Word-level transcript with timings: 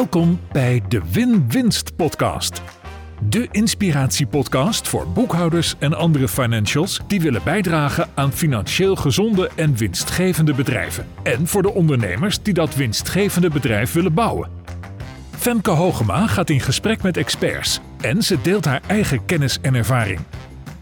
Welkom 0.00 0.40
bij 0.52 0.82
de 0.88 1.02
Win-Winst 1.12 1.96
Podcast. 1.96 2.62
De 3.28 3.48
inspiratiepodcast 3.50 4.88
voor 4.88 5.08
boekhouders 5.08 5.74
en 5.78 5.94
andere 5.94 6.28
financials 6.28 7.00
die 7.06 7.20
willen 7.20 7.40
bijdragen 7.44 8.08
aan 8.14 8.32
financieel 8.32 8.96
gezonde 8.96 9.50
en 9.56 9.76
winstgevende 9.76 10.54
bedrijven. 10.54 11.06
En 11.22 11.46
voor 11.46 11.62
de 11.62 11.74
ondernemers 11.74 12.42
die 12.42 12.54
dat 12.54 12.74
winstgevende 12.74 13.48
bedrijf 13.48 13.92
willen 13.92 14.14
bouwen. 14.14 14.50
Femke 15.30 15.70
Hogema 15.70 16.26
gaat 16.26 16.50
in 16.50 16.60
gesprek 16.60 17.02
met 17.02 17.16
experts 17.16 17.80
en 18.00 18.22
ze 18.22 18.40
deelt 18.42 18.64
haar 18.64 18.82
eigen 18.86 19.24
kennis 19.24 19.58
en 19.62 19.74
ervaring. 19.74 20.20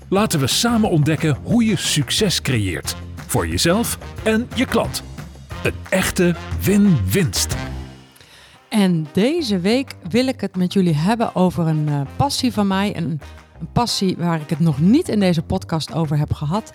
Laten 0.09 0.41
we 0.41 0.47
samen 0.47 0.91
ontdekken 0.91 1.39
hoe 1.43 1.65
je 1.65 1.77
succes 1.77 2.43
creëert 2.43 2.97
voor 3.27 3.49
jezelf 3.49 3.99
en 4.23 4.49
je 4.55 4.65
klant. 4.65 5.03
Een 5.63 5.75
echte 5.89 6.35
win-winst. 6.63 7.57
En 8.69 9.07
deze 9.13 9.59
week 9.59 9.95
wil 10.09 10.27
ik 10.27 10.41
het 10.41 10.57
met 10.57 10.73
jullie 10.73 10.95
hebben 10.95 11.35
over 11.35 11.67
een 11.67 11.89
uh, 11.89 12.01
passie 12.17 12.53
van 12.53 12.67
mij. 12.67 12.97
Een, 12.97 13.21
een 13.61 13.73
passie 13.73 14.17
waar 14.17 14.41
ik 14.41 14.51
het 14.51 14.61
nog 14.61 14.81
niet 14.81 15.09
in 15.09 15.21
deze 15.21 15.43
podcast 15.43 15.95
over 15.95 16.19
heb 16.19 16.33
gehad. 16.33 16.73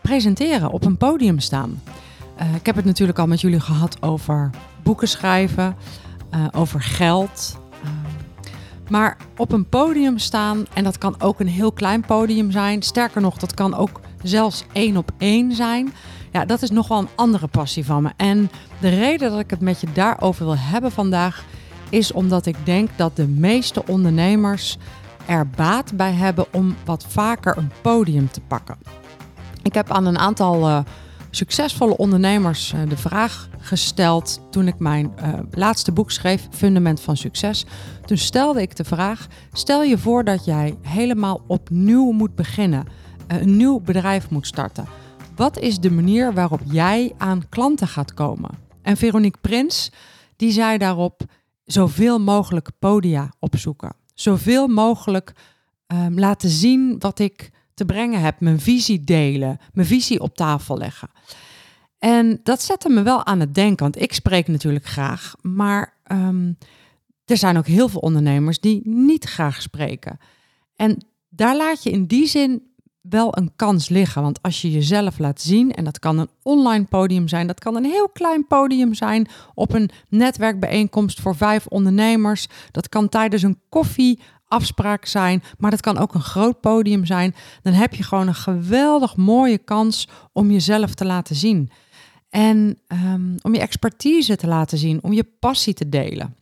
Presenteren, 0.00 0.70
op 0.70 0.84
een 0.84 0.96
podium 0.96 1.38
staan. 1.38 1.82
Uh, 2.40 2.54
ik 2.54 2.66
heb 2.66 2.76
het 2.76 2.84
natuurlijk 2.84 3.18
al 3.18 3.26
met 3.26 3.40
jullie 3.40 3.60
gehad 3.60 4.02
over 4.02 4.50
boeken 4.82 5.08
schrijven, 5.08 5.76
uh, 6.34 6.46
over 6.52 6.82
geld. 6.82 7.58
maar 8.88 9.16
op 9.36 9.52
een 9.52 9.68
podium 9.68 10.18
staan, 10.18 10.66
en 10.74 10.84
dat 10.84 10.98
kan 10.98 11.20
ook 11.20 11.40
een 11.40 11.48
heel 11.48 11.72
klein 11.72 12.00
podium 12.00 12.50
zijn. 12.50 12.82
Sterker 12.82 13.20
nog, 13.20 13.36
dat 13.36 13.54
kan 13.54 13.74
ook 13.74 14.00
zelfs 14.22 14.64
één 14.72 14.96
op 14.96 15.10
één 15.18 15.52
zijn. 15.52 15.92
Ja, 16.34 16.44
dat 16.44 16.62
is 16.62 16.70
nog 16.70 16.88
wel 16.88 16.98
een 16.98 17.08
andere 17.14 17.46
passie 17.46 17.84
van 17.84 18.02
me. 18.02 18.10
En 18.16 18.50
de 18.80 18.88
reden 18.88 19.30
dat 19.30 19.40
ik 19.40 19.50
het 19.50 19.60
met 19.60 19.80
je 19.80 19.86
daarover 19.92 20.44
wil 20.44 20.56
hebben 20.58 20.92
vandaag 20.92 21.44
is 21.90 22.12
omdat 22.12 22.46
ik 22.46 22.56
denk 22.64 22.88
dat 22.96 23.16
de 23.16 23.28
meeste 23.28 23.86
ondernemers 23.86 24.78
er 25.26 25.48
baat 25.48 25.96
bij 25.96 26.12
hebben 26.12 26.46
om 26.52 26.76
wat 26.84 27.06
vaker 27.08 27.56
een 27.56 27.70
podium 27.82 28.30
te 28.30 28.40
pakken. 28.40 28.76
Ik 29.62 29.74
heb 29.74 29.90
aan 29.90 30.06
een 30.06 30.18
aantal 30.18 30.68
uh, 30.68 30.78
succesvolle 31.30 31.96
ondernemers 31.96 32.72
uh, 32.72 32.88
de 32.88 32.96
vraag 32.96 33.48
gesteld 33.58 34.40
toen 34.50 34.66
ik 34.66 34.78
mijn 34.78 35.12
uh, 35.22 35.32
laatste 35.50 35.92
boek 35.92 36.10
schreef, 36.10 36.46
Fundament 36.50 37.00
van 37.00 37.16
Succes. 37.16 37.66
Toen 38.04 38.18
stelde 38.18 38.62
ik 38.62 38.76
de 38.76 38.84
vraag: 38.84 39.26
stel 39.52 39.82
je 39.82 39.98
voor 39.98 40.24
dat 40.24 40.44
jij 40.44 40.76
helemaal 40.82 41.40
opnieuw 41.46 42.10
moet 42.10 42.34
beginnen, 42.34 42.86
een 43.26 43.56
nieuw 43.56 43.80
bedrijf 43.80 44.30
moet 44.30 44.46
starten. 44.46 45.03
Wat 45.36 45.58
is 45.58 45.78
de 45.78 45.90
manier 45.90 46.32
waarop 46.34 46.60
jij 46.64 47.12
aan 47.18 47.48
klanten 47.48 47.88
gaat 47.88 48.14
komen? 48.14 48.50
En 48.82 48.96
Veronique 48.96 49.40
Prins, 49.40 49.92
die 50.36 50.52
zei 50.52 50.78
daarop 50.78 51.22
zoveel 51.64 52.20
mogelijk 52.20 52.70
podia 52.78 53.32
opzoeken. 53.38 53.96
Zoveel 54.14 54.68
mogelijk 54.68 55.32
um, 55.86 56.18
laten 56.18 56.50
zien 56.50 56.96
wat 56.98 57.18
ik 57.18 57.50
te 57.74 57.84
brengen 57.84 58.20
heb. 58.20 58.40
Mijn 58.40 58.60
visie 58.60 59.00
delen, 59.00 59.58
mijn 59.72 59.86
visie 59.86 60.20
op 60.20 60.36
tafel 60.36 60.78
leggen. 60.78 61.10
En 61.98 62.40
dat 62.42 62.62
zette 62.62 62.88
me 62.88 63.02
wel 63.02 63.26
aan 63.26 63.40
het 63.40 63.54
denken, 63.54 63.82
want 63.82 64.00
ik 64.00 64.12
spreek 64.12 64.48
natuurlijk 64.48 64.86
graag, 64.86 65.34
maar 65.42 65.96
um, 66.12 66.58
er 67.24 67.36
zijn 67.36 67.56
ook 67.56 67.66
heel 67.66 67.88
veel 67.88 68.00
ondernemers 68.00 68.60
die 68.60 68.80
niet 68.88 69.24
graag 69.24 69.62
spreken. 69.62 70.18
En 70.76 71.06
daar 71.28 71.56
laat 71.56 71.82
je 71.82 71.90
in 71.90 72.06
die 72.06 72.26
zin 72.26 72.62
wel 73.08 73.36
een 73.36 73.52
kans 73.56 73.88
liggen. 73.88 74.22
Want 74.22 74.42
als 74.42 74.62
je 74.62 74.70
jezelf 74.70 75.18
laat 75.18 75.40
zien, 75.40 75.72
en 75.72 75.84
dat 75.84 75.98
kan 75.98 76.18
een 76.18 76.28
online 76.42 76.84
podium 76.84 77.28
zijn, 77.28 77.46
dat 77.46 77.60
kan 77.60 77.76
een 77.76 77.84
heel 77.84 78.08
klein 78.08 78.46
podium 78.46 78.94
zijn 78.94 79.28
op 79.54 79.72
een 79.72 79.90
netwerkbijeenkomst 80.08 81.20
voor 81.20 81.36
vijf 81.36 81.66
ondernemers, 81.66 82.46
dat 82.70 82.88
kan 82.88 83.08
tijdens 83.08 83.42
een 83.42 83.60
koffieafspraak 83.68 85.06
zijn, 85.06 85.42
maar 85.58 85.70
dat 85.70 85.80
kan 85.80 85.98
ook 85.98 86.14
een 86.14 86.20
groot 86.20 86.60
podium 86.60 87.04
zijn. 87.04 87.34
Dan 87.62 87.72
heb 87.72 87.94
je 87.94 88.02
gewoon 88.02 88.28
een 88.28 88.34
geweldig 88.34 89.16
mooie 89.16 89.58
kans 89.58 90.08
om 90.32 90.50
jezelf 90.50 90.94
te 90.94 91.04
laten 91.04 91.36
zien. 91.36 91.70
En 92.28 92.78
um, 92.88 93.34
om 93.42 93.54
je 93.54 93.60
expertise 93.60 94.36
te 94.36 94.46
laten 94.46 94.78
zien, 94.78 95.02
om 95.02 95.12
je 95.12 95.24
passie 95.38 95.74
te 95.74 95.88
delen. 95.88 96.36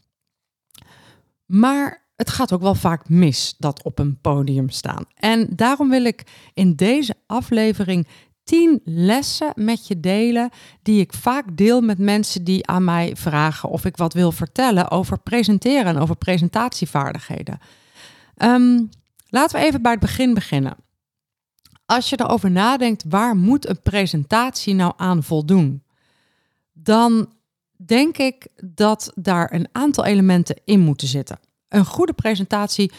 Maar 1.46 2.01
het 2.22 2.30
gaat 2.30 2.52
ook 2.52 2.60
wel 2.60 2.74
vaak 2.74 3.08
mis 3.08 3.54
dat 3.58 3.82
op 3.82 3.98
een 3.98 4.20
podium 4.20 4.70
staan. 4.70 5.04
En 5.14 5.46
daarom 5.50 5.88
wil 5.88 6.04
ik 6.04 6.22
in 6.54 6.74
deze 6.74 7.14
aflevering 7.26 8.06
10 8.44 8.80
lessen 8.84 9.52
met 9.54 9.86
je 9.86 10.00
delen 10.00 10.50
die 10.82 11.00
ik 11.00 11.12
vaak 11.12 11.56
deel 11.56 11.80
met 11.80 11.98
mensen 11.98 12.44
die 12.44 12.66
aan 12.66 12.84
mij 12.84 13.16
vragen 13.16 13.68
of 13.68 13.84
ik 13.84 13.96
wat 13.96 14.12
wil 14.12 14.32
vertellen 14.32 14.90
over 14.90 15.18
presenteren 15.18 15.86
en 15.86 15.98
over 15.98 16.16
presentatievaardigheden. 16.16 17.58
Um, 18.36 18.88
laten 19.28 19.60
we 19.60 19.66
even 19.66 19.82
bij 19.82 19.92
het 19.92 20.00
begin 20.00 20.34
beginnen. 20.34 20.76
Als 21.86 22.10
je 22.10 22.20
erover 22.20 22.50
nadenkt, 22.50 23.04
waar 23.08 23.36
moet 23.36 23.68
een 23.68 23.82
presentatie 23.82 24.74
nou 24.74 24.92
aan 24.96 25.22
voldoen? 25.22 25.82
Dan 26.72 27.32
denk 27.76 28.18
ik 28.18 28.46
dat 28.64 29.12
daar 29.14 29.52
een 29.52 29.68
aantal 29.72 30.04
elementen 30.04 30.60
in 30.64 30.80
moeten 30.80 31.08
zitten. 31.08 31.38
Een 31.72 31.84
goede 31.84 32.12
presentatie 32.12 32.92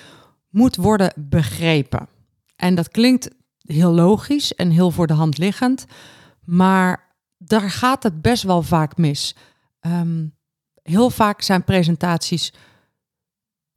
moet 0.50 0.76
worden 0.76 1.14
begrepen. 1.16 2.08
En 2.56 2.76
dat 2.76 2.90
klinkt 2.90 3.30
heel 3.58 3.92
logisch 3.92 4.56
en 4.56 4.70
heel 4.70 4.92
voor 4.92 5.08
de 5.08 5.14
hand 5.14 5.38
liggend, 5.38 5.86
maar 6.44 7.16
daar 7.38 7.72
gaat 7.72 8.04
het 8.04 8.22
best 8.22 8.44
wel 8.44 8.62
vaak 8.62 8.98
mis. 8.98 9.36
Um, 9.82 10.36
heel 10.84 11.10
vaak 11.10 11.42
zijn 11.42 11.64
presentaties 11.64 12.54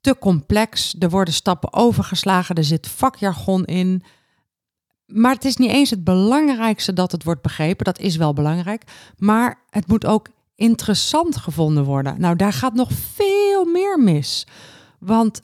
te 0.01 0.19
complex. 0.19 0.97
Er 0.99 1.11
worden 1.11 1.35
stappen 1.35 1.73
overgeslagen, 1.73 2.55
er 2.55 2.65
zit 2.65 2.89
vakjargon 2.89 3.65
in. 3.65 4.03
Maar 5.07 5.35
het 5.35 5.45
is 5.45 5.57
niet 5.57 5.71
eens 5.71 5.91
het 5.91 6.05
belangrijkste 6.05 6.93
dat 6.93 7.13
het 7.13 7.25
wordt 7.25 7.43
begrepen. 7.43 7.85
Dat 7.85 7.99
is 7.99 8.17
wel 8.17 8.33
belangrijk. 8.33 8.83
Maar 9.17 9.61
het 9.71 9.87
moet 9.87 10.07
ook 10.07 10.29
interessant 10.55 11.37
gevonden 11.37 11.85
worden. 11.85 12.21
Nou, 12.21 12.37
daar 12.37 12.53
gaat 12.53 12.75
nog 12.75 12.91
veel 12.93 13.65
meer 13.65 13.99
mis. 13.99 14.47
Want 14.99 15.43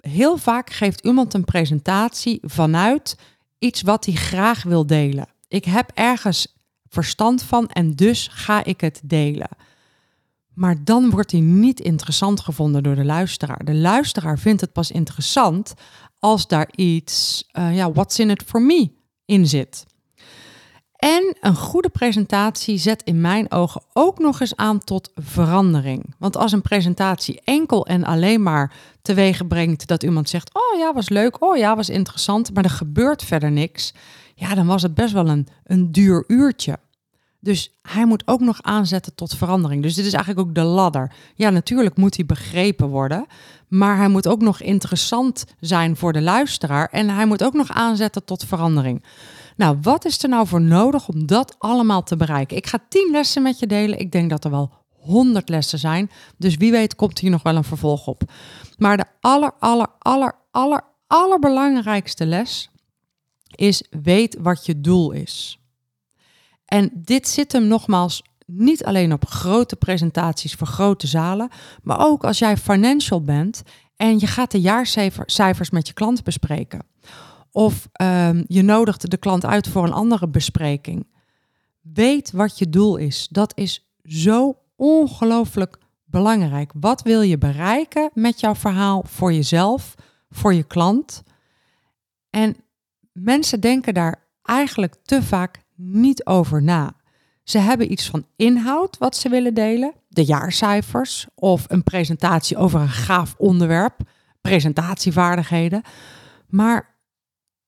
heel 0.00 0.36
vaak 0.36 0.70
geeft 0.70 1.00
iemand 1.04 1.34
een 1.34 1.44
presentatie 1.44 2.38
vanuit 2.42 3.16
iets 3.58 3.82
wat 3.82 4.04
hij 4.04 4.14
graag 4.14 4.62
wil 4.62 4.86
delen. 4.86 5.26
Ik 5.48 5.64
heb 5.64 5.90
ergens 5.94 6.56
verstand 6.88 7.42
van 7.42 7.68
en 7.68 7.94
dus 7.94 8.28
ga 8.32 8.64
ik 8.64 8.80
het 8.80 9.00
delen. 9.04 9.48
Maar 10.54 10.84
dan 10.84 11.10
wordt 11.10 11.30
hij 11.30 11.40
niet 11.40 11.80
interessant 11.80 12.40
gevonden 12.40 12.82
door 12.82 12.94
de 12.94 13.04
luisteraar. 13.04 13.64
De 13.64 13.74
luisteraar 13.74 14.38
vindt 14.38 14.60
het 14.60 14.72
pas 14.72 14.90
interessant 14.90 15.74
als 16.18 16.46
daar 16.46 16.68
iets, 16.74 17.44
uh, 17.52 17.76
ja, 17.76 17.92
what's 17.92 18.18
in 18.18 18.30
it 18.30 18.42
for 18.42 18.62
me 18.62 18.90
in 19.24 19.46
zit. 19.46 19.86
En 21.00 21.36
een 21.40 21.56
goede 21.56 21.88
presentatie 21.88 22.78
zet 22.78 23.02
in 23.02 23.20
mijn 23.20 23.50
ogen 23.50 23.82
ook 23.92 24.18
nog 24.18 24.40
eens 24.40 24.56
aan 24.56 24.78
tot 24.78 25.10
verandering. 25.14 26.14
Want 26.18 26.36
als 26.36 26.52
een 26.52 26.62
presentatie 26.62 27.40
enkel 27.44 27.86
en 27.86 28.04
alleen 28.04 28.42
maar 28.42 28.72
teweeg 29.02 29.46
brengt 29.46 29.86
dat 29.86 30.02
iemand 30.02 30.28
zegt: 30.28 30.54
Oh 30.54 30.78
ja, 30.78 30.92
was 30.92 31.08
leuk, 31.08 31.44
oh 31.44 31.56
ja, 31.56 31.76
was 31.76 31.88
interessant, 31.88 32.54
maar 32.54 32.64
er 32.64 32.70
gebeurt 32.70 33.24
verder 33.24 33.50
niks, 33.50 33.94
ja, 34.34 34.54
dan 34.54 34.66
was 34.66 34.82
het 34.82 34.94
best 34.94 35.12
wel 35.12 35.28
een, 35.28 35.48
een 35.64 35.92
duur 35.92 36.24
uurtje. 36.26 36.78
Dus 37.40 37.78
hij 37.82 38.06
moet 38.06 38.22
ook 38.26 38.40
nog 38.40 38.62
aanzetten 38.62 39.14
tot 39.14 39.36
verandering. 39.36 39.82
Dus 39.82 39.94
dit 39.94 40.06
is 40.06 40.12
eigenlijk 40.12 40.48
ook 40.48 40.54
de 40.54 40.62
ladder. 40.62 41.12
Ja, 41.34 41.50
natuurlijk 41.50 41.96
moet 41.96 42.16
hij 42.16 42.26
begrepen 42.26 42.88
worden, 42.88 43.26
maar 43.68 43.96
hij 43.96 44.08
moet 44.08 44.28
ook 44.28 44.40
nog 44.40 44.60
interessant 44.60 45.44
zijn 45.60 45.96
voor 45.96 46.12
de 46.12 46.22
luisteraar 46.22 46.88
en 46.88 47.08
hij 47.08 47.26
moet 47.26 47.44
ook 47.44 47.54
nog 47.54 47.70
aanzetten 47.70 48.24
tot 48.24 48.44
verandering. 48.44 49.02
Nou, 49.60 49.78
wat 49.82 50.04
is 50.04 50.22
er 50.22 50.28
nou 50.28 50.46
voor 50.46 50.60
nodig 50.60 51.08
om 51.08 51.26
dat 51.26 51.54
allemaal 51.58 52.02
te 52.02 52.16
bereiken? 52.16 52.56
Ik 52.56 52.66
ga 52.66 52.78
tien 52.88 53.08
lessen 53.10 53.42
met 53.42 53.58
je 53.58 53.66
delen. 53.66 53.98
Ik 53.98 54.12
denk 54.12 54.30
dat 54.30 54.44
er 54.44 54.50
wel 54.50 54.72
honderd 54.88 55.48
lessen 55.48 55.78
zijn. 55.78 56.10
Dus 56.36 56.56
wie 56.56 56.70
weet 56.70 56.94
komt 56.94 57.18
hier 57.18 57.30
nog 57.30 57.42
wel 57.42 57.56
een 57.56 57.64
vervolg 57.64 58.06
op. 58.06 58.22
Maar 58.78 58.96
de 58.96 59.04
aller, 59.20 59.52
aller, 59.58 59.86
aller, 59.98 60.32
aller, 60.50 60.80
allerbelangrijkste 61.06 62.26
les 62.26 62.70
is 63.54 63.84
weet 63.90 64.36
wat 64.40 64.66
je 64.66 64.80
doel 64.80 65.10
is. 65.10 65.58
En 66.64 66.90
dit 66.94 67.28
zit 67.28 67.52
hem 67.52 67.66
nogmaals 67.66 68.22
niet 68.46 68.84
alleen 68.84 69.12
op 69.12 69.26
grote 69.26 69.76
presentaties 69.76 70.54
voor 70.54 70.66
grote 70.66 71.06
zalen, 71.06 71.48
maar 71.82 72.06
ook 72.06 72.24
als 72.24 72.38
jij 72.38 72.56
financial 72.56 73.24
bent 73.24 73.62
en 73.96 74.18
je 74.18 74.26
gaat 74.26 74.50
de 74.50 74.60
jaarcijfers 74.60 75.70
met 75.70 75.86
je 75.86 75.92
klanten 75.92 76.24
bespreken. 76.24 76.88
Of 77.52 77.88
um, 78.02 78.44
je 78.46 78.62
nodigt 78.62 79.10
de 79.10 79.16
klant 79.16 79.44
uit 79.44 79.68
voor 79.68 79.84
een 79.84 79.92
andere 79.92 80.28
bespreking. 80.28 81.06
Weet 81.80 82.32
wat 82.32 82.58
je 82.58 82.68
doel 82.68 82.96
is. 82.96 83.28
Dat 83.30 83.52
is 83.56 83.90
zo 84.04 84.56
ongelooflijk 84.76 85.78
belangrijk. 86.04 86.72
Wat 86.74 87.02
wil 87.02 87.20
je 87.20 87.38
bereiken 87.38 88.10
met 88.14 88.40
jouw 88.40 88.54
verhaal 88.54 89.04
voor 89.06 89.32
jezelf, 89.32 89.94
voor 90.30 90.54
je 90.54 90.62
klant? 90.62 91.22
En 92.30 92.56
mensen 93.12 93.60
denken 93.60 93.94
daar 93.94 94.24
eigenlijk 94.42 94.96
te 95.02 95.22
vaak 95.22 95.62
niet 95.74 96.26
over 96.26 96.62
na. 96.62 96.92
Ze 97.42 97.58
hebben 97.58 97.92
iets 97.92 98.10
van 98.10 98.26
inhoud 98.36 98.98
wat 98.98 99.16
ze 99.16 99.28
willen 99.28 99.54
delen, 99.54 99.94
de 100.08 100.24
jaarcijfers 100.24 101.26
of 101.34 101.64
een 101.68 101.82
presentatie 101.82 102.56
over 102.56 102.80
een 102.80 102.88
gaaf 102.88 103.34
onderwerp, 103.38 103.96
presentatievaardigheden. 104.40 105.82
Maar 106.48 106.89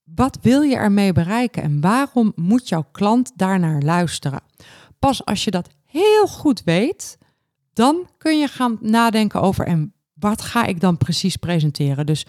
wat 0.04 0.38
wil 0.42 0.62
je 0.62 0.76
ermee 0.76 1.12
bereiken 1.12 1.62
en 1.62 1.80
waarom 1.80 2.32
moet 2.36 2.68
jouw 2.68 2.86
klant 2.92 3.32
daarnaar 3.36 3.82
luisteren? 3.82 4.40
Pas 4.98 5.24
als 5.24 5.44
je 5.44 5.50
dat 5.50 5.68
heel 5.84 6.26
goed 6.26 6.62
weet, 6.64 7.18
dan 7.72 8.08
kun 8.18 8.38
je 8.38 8.46
gaan 8.46 8.78
nadenken 8.80 9.40
over 9.40 9.66
en 9.66 9.92
wat 10.14 10.42
ga 10.42 10.64
ik 10.64 10.80
dan 10.80 10.96
precies 10.96 11.36
presenteren. 11.36 12.06
Dus 12.06 12.26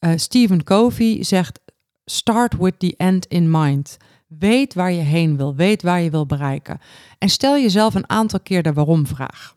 uh, 0.00 0.12
Stephen 0.16 0.64
Covey 0.64 1.22
zegt: 1.24 1.60
start 2.04 2.56
with 2.56 2.78
the 2.78 2.94
end 2.96 3.26
in 3.26 3.50
mind. 3.50 3.96
Weet 4.26 4.74
waar 4.74 4.92
je 4.92 5.00
heen 5.00 5.36
wil, 5.36 5.54
weet 5.54 5.82
waar 5.82 6.00
je 6.00 6.10
wil 6.10 6.26
bereiken. 6.26 6.80
En 7.18 7.28
stel 7.28 7.58
jezelf 7.58 7.94
een 7.94 8.08
aantal 8.08 8.40
keer 8.40 8.62
de 8.62 8.72
waarom-vraag. 8.72 9.54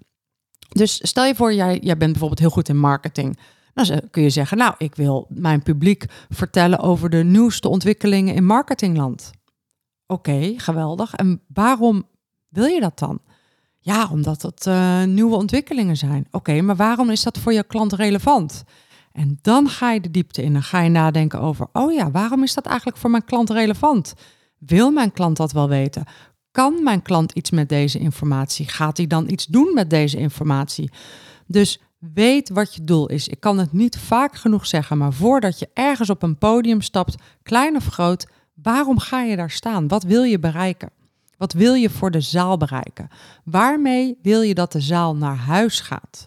Dus 0.68 1.00
stel 1.08 1.26
je 1.26 1.36
voor, 1.36 1.54
jij, 1.54 1.80
jij 1.80 1.98
bent 1.98 2.12
bijvoorbeeld 2.12 2.40
heel 2.40 2.50
goed 2.50 2.70
in 2.70 2.78
marketing. 2.78 3.40
Dan 3.86 4.02
kun 4.12 4.24
je 4.24 4.30
zeggen, 4.30 4.58
nou, 4.58 4.74
ik 4.78 4.96
wil 4.96 5.28
mijn 5.30 5.64
publiek 5.64 6.06
vertellen 6.30 6.80
over 6.80 7.10
de 7.10 7.24
nieuwste 7.24 7.68
ontwikkelingen 7.68 8.36
in 8.36 8.46
marketingland. 8.46 9.32
Oké, 10.08 10.54
geweldig. 10.58 11.14
En 11.14 11.42
waarom 11.54 12.04
wil 12.50 12.66
je 12.66 12.80
dat 12.80 13.00
dan? 13.00 13.20
Ja, 13.80 14.10
omdat 14.12 14.42
het 14.42 14.66
uh, 14.66 15.04
nieuwe 15.04 15.36
ontwikkelingen 15.36 15.98
zijn. 15.98 16.28
Oké, 16.32 16.62
maar 16.62 16.76
waarom 16.76 17.10
is 17.10 17.24
dat 17.24 17.38
voor 17.38 17.54
je 17.54 17.64
klant 17.64 17.94
relevant? 17.94 18.64
En 19.12 19.40
dan 19.42 19.70
ga 19.70 19.92
je 19.92 20.02
de 20.02 20.12
diepte 20.12 20.44
in 20.44 20.56
en 20.56 20.64
ga 20.64 20.82
je 20.82 20.90
nadenken 20.90 21.42
over, 21.42 21.68
oh 21.74 21.94
ja, 21.94 22.12
waarom 22.12 22.44
is 22.44 22.54
dat 22.54 22.66
eigenlijk 22.66 22.98
voor 22.98 23.10
mijn 23.10 23.26
klant 23.26 23.50
relevant? 23.50 24.14
Wil 24.58 24.92
mijn 24.92 25.12
klant 25.12 25.38
dat 25.38 25.52
wel 25.52 25.70
weten? 25.70 26.04
Kan 26.52 26.84
mijn 26.84 27.02
klant 27.02 27.32
iets 27.32 27.52
met 27.52 27.70
deze 27.70 28.00
informatie? 28.00 28.68
Gaat 28.68 28.98
hij 28.98 29.08
dan 29.08 29.30
iets 29.30 29.46
doen 29.46 29.72
met 29.74 29.90
deze 29.90 30.18
informatie? 30.18 30.92
Dus 31.46 31.80
weet 31.98 32.50
wat 32.50 32.76
je 32.76 32.82
doel 32.82 33.08
is. 33.08 33.28
Ik 33.28 33.40
kan 33.40 33.58
het 33.58 33.74
niet 33.74 33.98
vaak 33.98 34.36
genoeg 34.36 34.68
zeggen, 34.68 34.98
maar 34.98 35.14
voordat 35.14 35.60
je 35.60 35.70
ergens 35.74 36.10
op 36.10 36.24
een 36.24 36.38
podium 36.38 36.82
stapt, 36.82 37.16
klein 37.44 37.76
of 37.76 37.86
groot, 37.86 38.28
waarom 38.54 39.00
ga 39.00 39.22
je 39.22 39.36
daar 39.36 39.52
staan? 39.52 39.88
Wat 39.88 40.04
wil 40.04 40.24
je 40.24 40.40
bereiken? 40.40 40.90
Wat 41.38 41.54
wil 41.54 41.74
je 41.74 41.90
voor 41.90 42.12
de 42.12 42.22
zaal 42.22 42.58
bereiken? 42.58 43.08
Waarmee 43.44 44.18
wil 44.22 44.42
je 44.42 44.54
dat 44.54 44.72
de 44.72 44.82
zaal 44.82 45.16
naar 45.16 45.36
huis 45.36 45.80
gaat? 45.80 46.26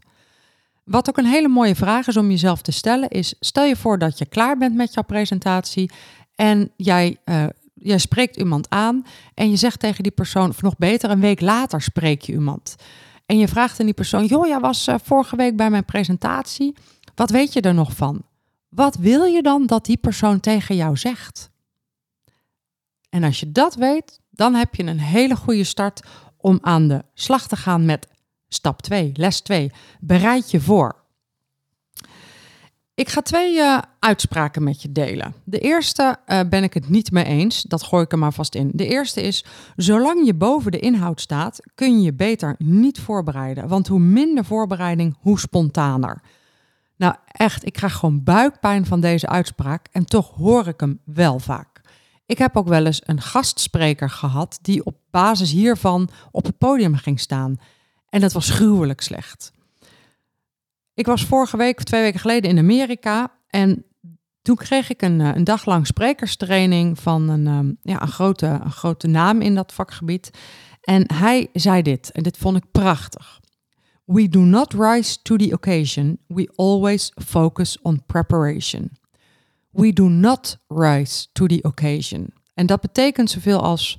Wat 0.84 1.08
ook 1.08 1.18
een 1.18 1.24
hele 1.24 1.48
mooie 1.48 1.74
vraag 1.74 2.06
is 2.06 2.16
om 2.16 2.30
jezelf 2.30 2.62
te 2.62 2.72
stellen, 2.72 3.08
is: 3.08 3.34
stel 3.40 3.64
je 3.64 3.76
voor 3.76 3.98
dat 3.98 4.18
je 4.18 4.26
klaar 4.26 4.58
bent 4.58 4.74
met 4.74 4.94
jouw 4.94 5.02
presentatie 5.02 5.90
en 6.34 6.70
jij 6.76 7.16
uh, 7.24 7.44
je 7.74 7.98
spreekt 7.98 8.36
iemand 8.36 8.70
aan 8.70 9.06
en 9.34 9.50
je 9.50 9.56
zegt 9.56 9.80
tegen 9.80 10.02
die 10.02 10.12
persoon, 10.12 10.48
of 10.48 10.62
nog 10.62 10.76
beter, 10.76 11.10
een 11.10 11.20
week 11.20 11.40
later 11.40 11.82
spreek 11.82 12.22
je 12.22 12.32
iemand. 12.32 12.76
En 13.30 13.38
je 13.38 13.48
vraagt 13.48 13.80
aan 13.80 13.86
die 13.86 13.94
persoon, 13.94 14.26
joh, 14.26 14.46
jij 14.46 14.60
was 14.60 14.88
uh, 14.88 14.94
vorige 15.02 15.36
week 15.36 15.56
bij 15.56 15.70
mijn 15.70 15.84
presentatie. 15.84 16.76
Wat 17.14 17.30
weet 17.30 17.52
je 17.52 17.60
er 17.60 17.74
nog 17.74 17.96
van? 17.96 18.22
Wat 18.68 18.96
wil 18.96 19.24
je 19.24 19.42
dan 19.42 19.66
dat 19.66 19.84
die 19.84 19.96
persoon 19.96 20.40
tegen 20.40 20.76
jou 20.76 20.96
zegt? 20.96 21.50
En 23.08 23.24
als 23.24 23.40
je 23.40 23.52
dat 23.52 23.74
weet, 23.74 24.20
dan 24.30 24.54
heb 24.54 24.74
je 24.74 24.82
een 24.82 25.00
hele 25.00 25.36
goede 25.36 25.64
start 25.64 26.06
om 26.36 26.58
aan 26.62 26.88
de 26.88 27.04
slag 27.14 27.46
te 27.46 27.56
gaan 27.56 27.84
met 27.84 28.08
stap 28.48 28.82
2, 28.82 29.12
les 29.14 29.40
2. 29.40 29.72
Bereid 30.00 30.50
je 30.50 30.60
voor. 30.60 30.99
Ik 33.00 33.08
ga 33.08 33.20
twee 33.20 33.56
uh, 33.56 33.78
uitspraken 33.98 34.62
met 34.62 34.82
je 34.82 34.92
delen. 34.92 35.34
De 35.44 35.58
eerste 35.58 36.16
uh, 36.26 36.40
ben 36.48 36.62
ik 36.62 36.74
het 36.74 36.88
niet 36.88 37.10
mee 37.10 37.24
eens, 37.24 37.62
dat 37.62 37.82
gooi 37.82 38.02
ik 38.02 38.12
er 38.12 38.18
maar 38.18 38.32
vast 38.32 38.54
in. 38.54 38.70
De 38.74 38.86
eerste 38.86 39.22
is, 39.22 39.44
zolang 39.76 40.26
je 40.26 40.34
boven 40.34 40.70
de 40.70 40.78
inhoud 40.78 41.20
staat, 41.20 41.60
kun 41.74 41.98
je 41.98 42.04
je 42.04 42.12
beter 42.12 42.54
niet 42.58 43.00
voorbereiden. 43.00 43.68
Want 43.68 43.86
hoe 43.86 43.98
minder 43.98 44.44
voorbereiding, 44.44 45.16
hoe 45.20 45.40
spontaner. 45.40 46.22
Nou 46.96 47.14
echt, 47.26 47.66
ik 47.66 47.72
krijg 47.72 47.94
gewoon 47.94 48.24
buikpijn 48.24 48.86
van 48.86 49.00
deze 49.00 49.28
uitspraak 49.28 49.86
en 49.92 50.04
toch 50.04 50.30
hoor 50.36 50.66
ik 50.66 50.80
hem 50.80 51.00
wel 51.04 51.38
vaak. 51.38 51.80
Ik 52.26 52.38
heb 52.38 52.56
ook 52.56 52.68
wel 52.68 52.86
eens 52.86 53.02
een 53.04 53.20
gastspreker 53.20 54.10
gehad 54.10 54.58
die 54.62 54.84
op 54.84 54.96
basis 55.10 55.50
hiervan 55.50 56.08
op 56.30 56.44
het 56.44 56.58
podium 56.58 56.94
ging 56.94 57.20
staan. 57.20 57.60
En 58.08 58.20
dat 58.20 58.32
was 58.32 58.50
gruwelijk 58.50 59.00
slecht. 59.00 59.52
Ik 61.00 61.06
was 61.06 61.24
vorige 61.24 61.56
week 61.56 61.82
twee 61.82 62.02
weken 62.02 62.20
geleden 62.20 62.50
in 62.50 62.58
Amerika 62.58 63.32
en 63.46 63.84
toen 64.42 64.56
kreeg 64.56 64.90
ik 64.90 65.02
een, 65.02 65.20
eh, 65.20 65.34
een 65.34 65.44
dag 65.44 65.64
lang 65.64 65.86
sprekerstraining 65.86 66.98
van 66.98 67.28
een, 67.28 67.46
ehm, 67.46 67.72
ja, 67.82 68.02
een, 68.02 68.08
grote, 68.08 68.46
een 68.46 68.72
grote 68.72 69.06
naam 69.06 69.40
in 69.40 69.54
dat 69.54 69.72
vakgebied. 69.72 70.30
En 70.80 71.12
hij 71.12 71.48
zei 71.52 71.82
dit, 71.82 72.10
en 72.10 72.22
dit 72.22 72.36
vond 72.36 72.56
ik 72.56 72.64
prachtig. 72.72 73.40
We 74.04 74.28
do 74.28 74.40
not 74.40 74.72
rise 74.72 75.22
to 75.22 75.36
the 75.36 75.52
occasion, 75.52 76.18
we 76.26 76.52
always 76.54 77.12
focus 77.24 77.80
on 77.82 78.02
preparation. 78.06 78.90
We 79.70 79.92
do 79.92 80.08
not 80.08 80.58
rise 80.68 81.26
to 81.32 81.46
the 81.46 81.62
occasion. 81.62 82.32
En 82.54 82.66
dat 82.66 82.80
betekent 82.80 83.30
zoveel 83.30 83.62
als, 83.62 83.98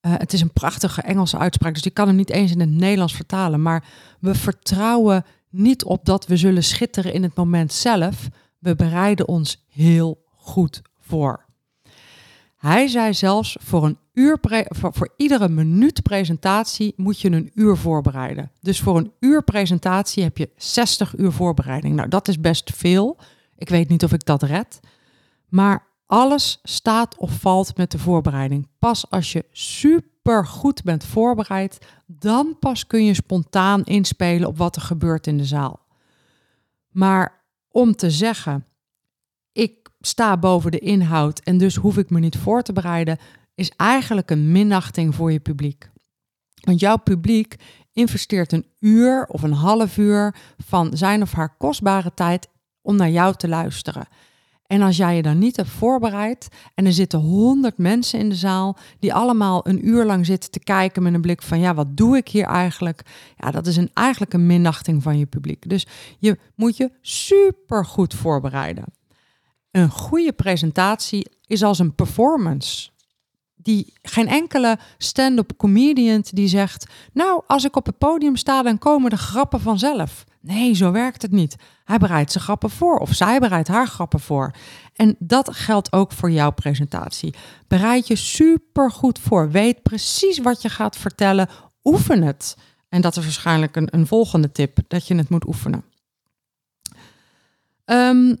uh, 0.00 0.12
het 0.16 0.32
is 0.32 0.40
een 0.40 0.52
prachtige 0.52 1.02
Engelse 1.02 1.38
uitspraak, 1.38 1.74
dus 1.74 1.86
ik 1.86 1.94
kan 1.94 2.06
hem 2.06 2.16
niet 2.16 2.30
eens 2.30 2.50
in 2.50 2.60
het 2.60 2.70
Nederlands 2.70 3.14
vertalen, 3.14 3.62
maar 3.62 3.84
we 4.20 4.34
vertrouwen 4.34 5.24
niet 5.58 5.84
op 5.84 6.04
dat 6.04 6.26
we 6.26 6.36
zullen 6.36 6.64
schitteren 6.64 7.12
in 7.12 7.22
het 7.22 7.34
moment 7.34 7.72
zelf. 7.72 8.28
We 8.58 8.74
bereiden 8.74 9.28
ons 9.28 9.64
heel 9.68 10.24
goed 10.34 10.82
voor. 11.00 11.44
Hij 12.56 12.86
zei 12.88 13.14
zelfs 13.14 13.56
voor 13.60 13.84
een 13.84 13.98
uur 14.12 14.38
voor, 14.68 15.12
iedere 15.16 15.48
minuut 15.48 16.02
presentatie 16.02 16.92
moet 16.96 17.20
je 17.20 17.30
een 17.30 17.50
uur 17.54 17.76
voorbereiden. 17.76 18.50
Dus 18.60 18.80
voor 18.80 18.96
een 18.96 19.12
uur 19.20 19.42
presentatie 19.42 20.22
heb 20.22 20.38
je 20.38 20.50
60 20.56 21.16
uur 21.16 21.32
voorbereiding. 21.32 21.94
Nou, 21.94 22.08
dat 22.08 22.28
is 22.28 22.40
best 22.40 22.72
veel. 22.74 23.16
Ik 23.56 23.68
weet 23.68 23.88
niet 23.88 24.04
of 24.04 24.12
ik 24.12 24.24
dat 24.24 24.42
red. 24.42 24.80
Maar 25.48 25.86
alles 26.06 26.60
staat 26.62 27.16
of 27.16 27.40
valt 27.40 27.76
met 27.76 27.90
de 27.90 27.98
voorbereiding. 27.98 28.68
Pas 28.78 29.10
als 29.10 29.32
je 29.32 29.44
super 29.52 30.15
goed 30.34 30.82
bent 30.82 31.04
voorbereid, 31.04 31.78
dan 32.06 32.56
pas 32.58 32.86
kun 32.86 33.04
je 33.04 33.14
spontaan 33.14 33.84
inspelen 33.84 34.48
op 34.48 34.58
wat 34.58 34.76
er 34.76 34.82
gebeurt 34.82 35.26
in 35.26 35.36
de 35.36 35.44
zaal. 35.44 35.86
Maar 36.90 37.44
om 37.68 37.96
te 37.96 38.10
zeggen, 38.10 38.66
ik 39.52 39.88
sta 40.00 40.36
boven 40.36 40.70
de 40.70 40.78
inhoud 40.78 41.38
en 41.38 41.58
dus 41.58 41.76
hoef 41.76 41.96
ik 41.96 42.10
me 42.10 42.20
niet 42.20 42.36
voor 42.36 42.62
te 42.62 42.72
bereiden, 42.72 43.18
is 43.54 43.72
eigenlijk 43.76 44.30
een 44.30 44.52
minachting 44.52 45.14
voor 45.14 45.32
je 45.32 45.40
publiek. 45.40 45.90
Want 46.60 46.80
jouw 46.80 46.96
publiek 46.96 47.56
investeert 47.92 48.52
een 48.52 48.66
uur 48.80 49.26
of 49.26 49.42
een 49.42 49.52
half 49.52 49.96
uur 49.96 50.34
van 50.58 50.96
zijn 50.96 51.22
of 51.22 51.32
haar 51.32 51.56
kostbare 51.56 52.14
tijd 52.14 52.48
om 52.82 52.96
naar 52.96 53.10
jou 53.10 53.34
te 53.34 53.48
luisteren. 53.48 54.08
En 54.66 54.82
als 54.82 54.96
jij 54.96 55.16
je 55.16 55.22
dan 55.22 55.38
niet 55.38 55.56
hebt 55.56 55.68
voorbereid 55.68 56.48
en 56.74 56.86
er 56.86 56.92
zitten 56.92 57.18
honderd 57.18 57.78
mensen 57.78 58.18
in 58.18 58.28
de 58.28 58.34
zaal 58.34 58.76
die 58.98 59.14
allemaal 59.14 59.68
een 59.68 59.88
uur 59.88 60.04
lang 60.04 60.26
zitten 60.26 60.50
te 60.50 60.58
kijken 60.58 61.02
met 61.02 61.14
een 61.14 61.20
blik 61.20 61.42
van 61.42 61.58
ja, 61.58 61.74
wat 61.74 61.96
doe 61.96 62.16
ik 62.16 62.28
hier 62.28 62.46
eigenlijk? 62.46 63.02
Ja, 63.36 63.50
dat 63.50 63.66
is 63.66 63.76
een, 63.76 63.90
eigenlijk 63.94 64.32
een 64.32 64.46
minachting 64.46 65.02
van 65.02 65.18
je 65.18 65.26
publiek. 65.26 65.68
Dus 65.68 65.86
je 66.18 66.38
moet 66.54 66.76
je 66.76 66.90
super 67.00 67.84
goed 67.84 68.14
voorbereiden. 68.14 68.84
Een 69.70 69.90
goede 69.90 70.32
presentatie 70.32 71.30
is 71.46 71.62
als 71.62 71.78
een 71.78 71.94
performance. 71.94 72.90
Die 73.54 73.92
geen 74.02 74.28
enkele 74.28 74.78
stand-up 74.98 75.52
comedian 75.56 76.24
die 76.30 76.48
zegt: 76.48 76.86
Nou, 77.12 77.42
als 77.46 77.64
ik 77.64 77.76
op 77.76 77.86
het 77.86 77.98
podium 77.98 78.36
sta, 78.36 78.62
dan 78.62 78.78
komen 78.78 79.10
de 79.10 79.16
grappen 79.16 79.60
vanzelf. 79.60 80.24
Nee, 80.46 80.74
zo 80.74 80.90
werkt 80.90 81.22
het 81.22 81.30
niet. 81.30 81.56
Hij 81.84 81.98
bereidt 81.98 82.32
zijn 82.32 82.44
grappen 82.44 82.70
voor 82.70 82.98
of 82.98 83.14
zij 83.14 83.38
bereidt 83.38 83.68
haar 83.68 83.88
grappen 83.88 84.20
voor. 84.20 84.50
En 84.94 85.16
dat 85.18 85.54
geldt 85.54 85.92
ook 85.92 86.12
voor 86.12 86.30
jouw 86.30 86.50
presentatie. 86.50 87.34
Bereid 87.68 88.06
je 88.06 88.16
super 88.16 88.90
goed 88.90 89.18
voor. 89.18 89.50
Weet 89.50 89.82
precies 89.82 90.38
wat 90.38 90.62
je 90.62 90.68
gaat 90.68 90.96
vertellen. 90.96 91.48
Oefen 91.84 92.22
het. 92.22 92.56
En 92.88 93.00
dat 93.00 93.16
is 93.16 93.22
waarschijnlijk 93.22 93.76
een, 93.76 93.88
een 93.90 94.06
volgende 94.06 94.52
tip, 94.52 94.78
dat 94.88 95.06
je 95.06 95.14
het 95.14 95.28
moet 95.28 95.46
oefenen. 95.46 95.84
Um, 97.84 98.38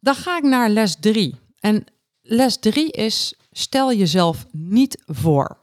dan 0.00 0.14
ga 0.14 0.36
ik 0.36 0.42
naar 0.42 0.68
les 0.68 0.96
3. 1.00 1.34
En 1.58 1.84
les 2.22 2.58
3 2.58 2.90
is: 2.90 3.34
stel 3.50 3.92
jezelf 3.92 4.46
niet 4.50 5.02
voor. 5.06 5.58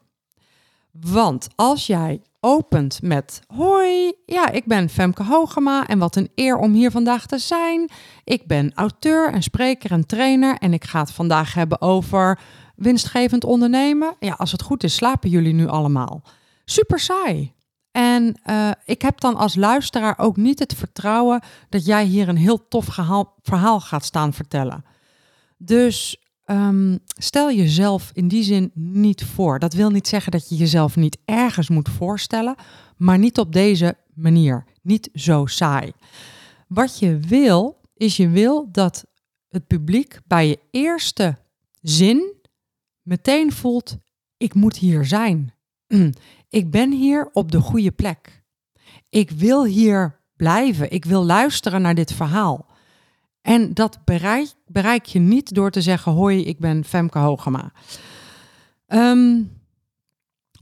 Want 0.92 1.48
als 1.56 1.88
jij 1.88 2.22
opent 2.42 3.02
met: 3.02 3.42
Hoi, 3.48 4.14
ja, 4.26 4.50
ik 4.50 4.66
ben 4.66 4.90
Femke 4.90 5.24
Hogema 5.24 5.88
en 5.88 6.00
wat 6.00 6.16
een 6.16 6.30
eer 6.36 6.58
om 6.58 6.74
hier 6.74 6.92
vandaag 6.92 7.26
te 7.26 7.38
zijn. 7.38 7.90
Ik 8.24 8.48
ben 8.48 8.72
auteur 8.76 9.34
en 9.34 9.44
spreker 9.44 9.92
en 9.92 10.06
trainer 10.06 10.58
en 10.58 10.74
ik 10.74 10.84
ga 10.84 11.00
het 11.00 11.12
vandaag 11.12 11.54
hebben 11.54 11.82
over 11.82 12.40
winstgevend 12.76 13.44
ondernemen. 13.44 14.16
Ja, 14.20 14.34
als 14.34 14.52
het 14.52 14.62
goed 14.62 14.84
is, 14.84 14.96
slapen 14.96 15.30
jullie 15.30 15.54
nu 15.54 15.68
allemaal. 15.68 16.24
Super 16.66 17.00
saai. 17.00 17.54
En 17.92 18.40
uh, 18.46 18.72
ik 18.86 19.02
heb 19.02 19.20
dan 19.20 19.36
als 19.36 19.56
luisteraar 19.56 20.18
ook 20.18 20.38
niet 20.38 20.60
het 20.60 20.74
vertrouwen 20.74 21.42
dat 21.70 21.86
jij 21.86 22.04
hier 22.04 22.30
een 22.30 22.38
heel 22.38 22.68
tof 22.68 22.86
verhaal 23.42 23.80
gaat 23.80 24.06
staan 24.06 24.34
vertellen. 24.34 24.86
Dus 25.58 26.18
ehm, 26.52 26.98
stel 27.18 27.52
jezelf 27.52 28.12
in 28.14 28.28
die 28.28 28.44
zin 28.44 28.72
niet 28.74 29.26
voor. 29.26 29.60
Dat 29.60 29.74
wil 29.74 29.90
niet 29.90 30.08
zeggen 30.08 30.32
dat 30.32 30.50
je 30.50 30.56
jezelf 30.56 30.96
niet 30.96 31.18
ergens 31.26 31.70
moet 31.70 31.90
voorstellen, 31.90 32.56
maar 32.98 33.18
niet 33.18 33.40
op 33.40 33.54
deze 33.54 33.96
manier. 34.14 34.64
Niet 34.82 35.10
zo 35.14 35.46
saai. 35.46 35.92
Wat 36.68 37.00
je 37.00 37.20
wil, 37.20 37.82
is 37.94 38.18
je 38.18 38.30
wil 38.30 38.72
dat 38.72 39.06
het 39.50 39.68
publiek 39.68 40.20
bij 40.28 40.48
je 40.48 40.60
eerste 40.72 41.38
zin 41.82 42.34
meteen 43.02 43.52
voelt: 43.52 43.98
ik 44.38 44.54
moet 44.54 44.78
hier 44.78 45.06
zijn. 45.06 45.54
Ik 46.50 46.72
ben 46.72 46.92
hier 46.92 47.30
op 47.34 47.52
de 47.52 47.60
goede 47.60 47.92
plek. 47.92 48.44
Ik 49.10 49.30
wil 49.30 49.66
hier 49.66 50.20
blijven. 50.36 50.92
Ik 50.92 51.06
wil 51.06 51.26
luisteren 51.26 51.82
naar 51.82 51.96
dit 51.96 52.14
verhaal. 52.14 52.71
En 53.42 53.74
dat 53.74 53.98
bereik, 54.06 54.54
bereik 54.68 55.06
je 55.06 55.20
niet 55.20 55.54
door 55.54 55.72
te 55.72 55.82
zeggen: 55.82 56.12
Hoi, 56.12 56.44
ik 56.44 56.60
ben 56.60 56.84
Femke 56.84 57.20
Hogema. 57.20 57.72
Um, 58.88 59.52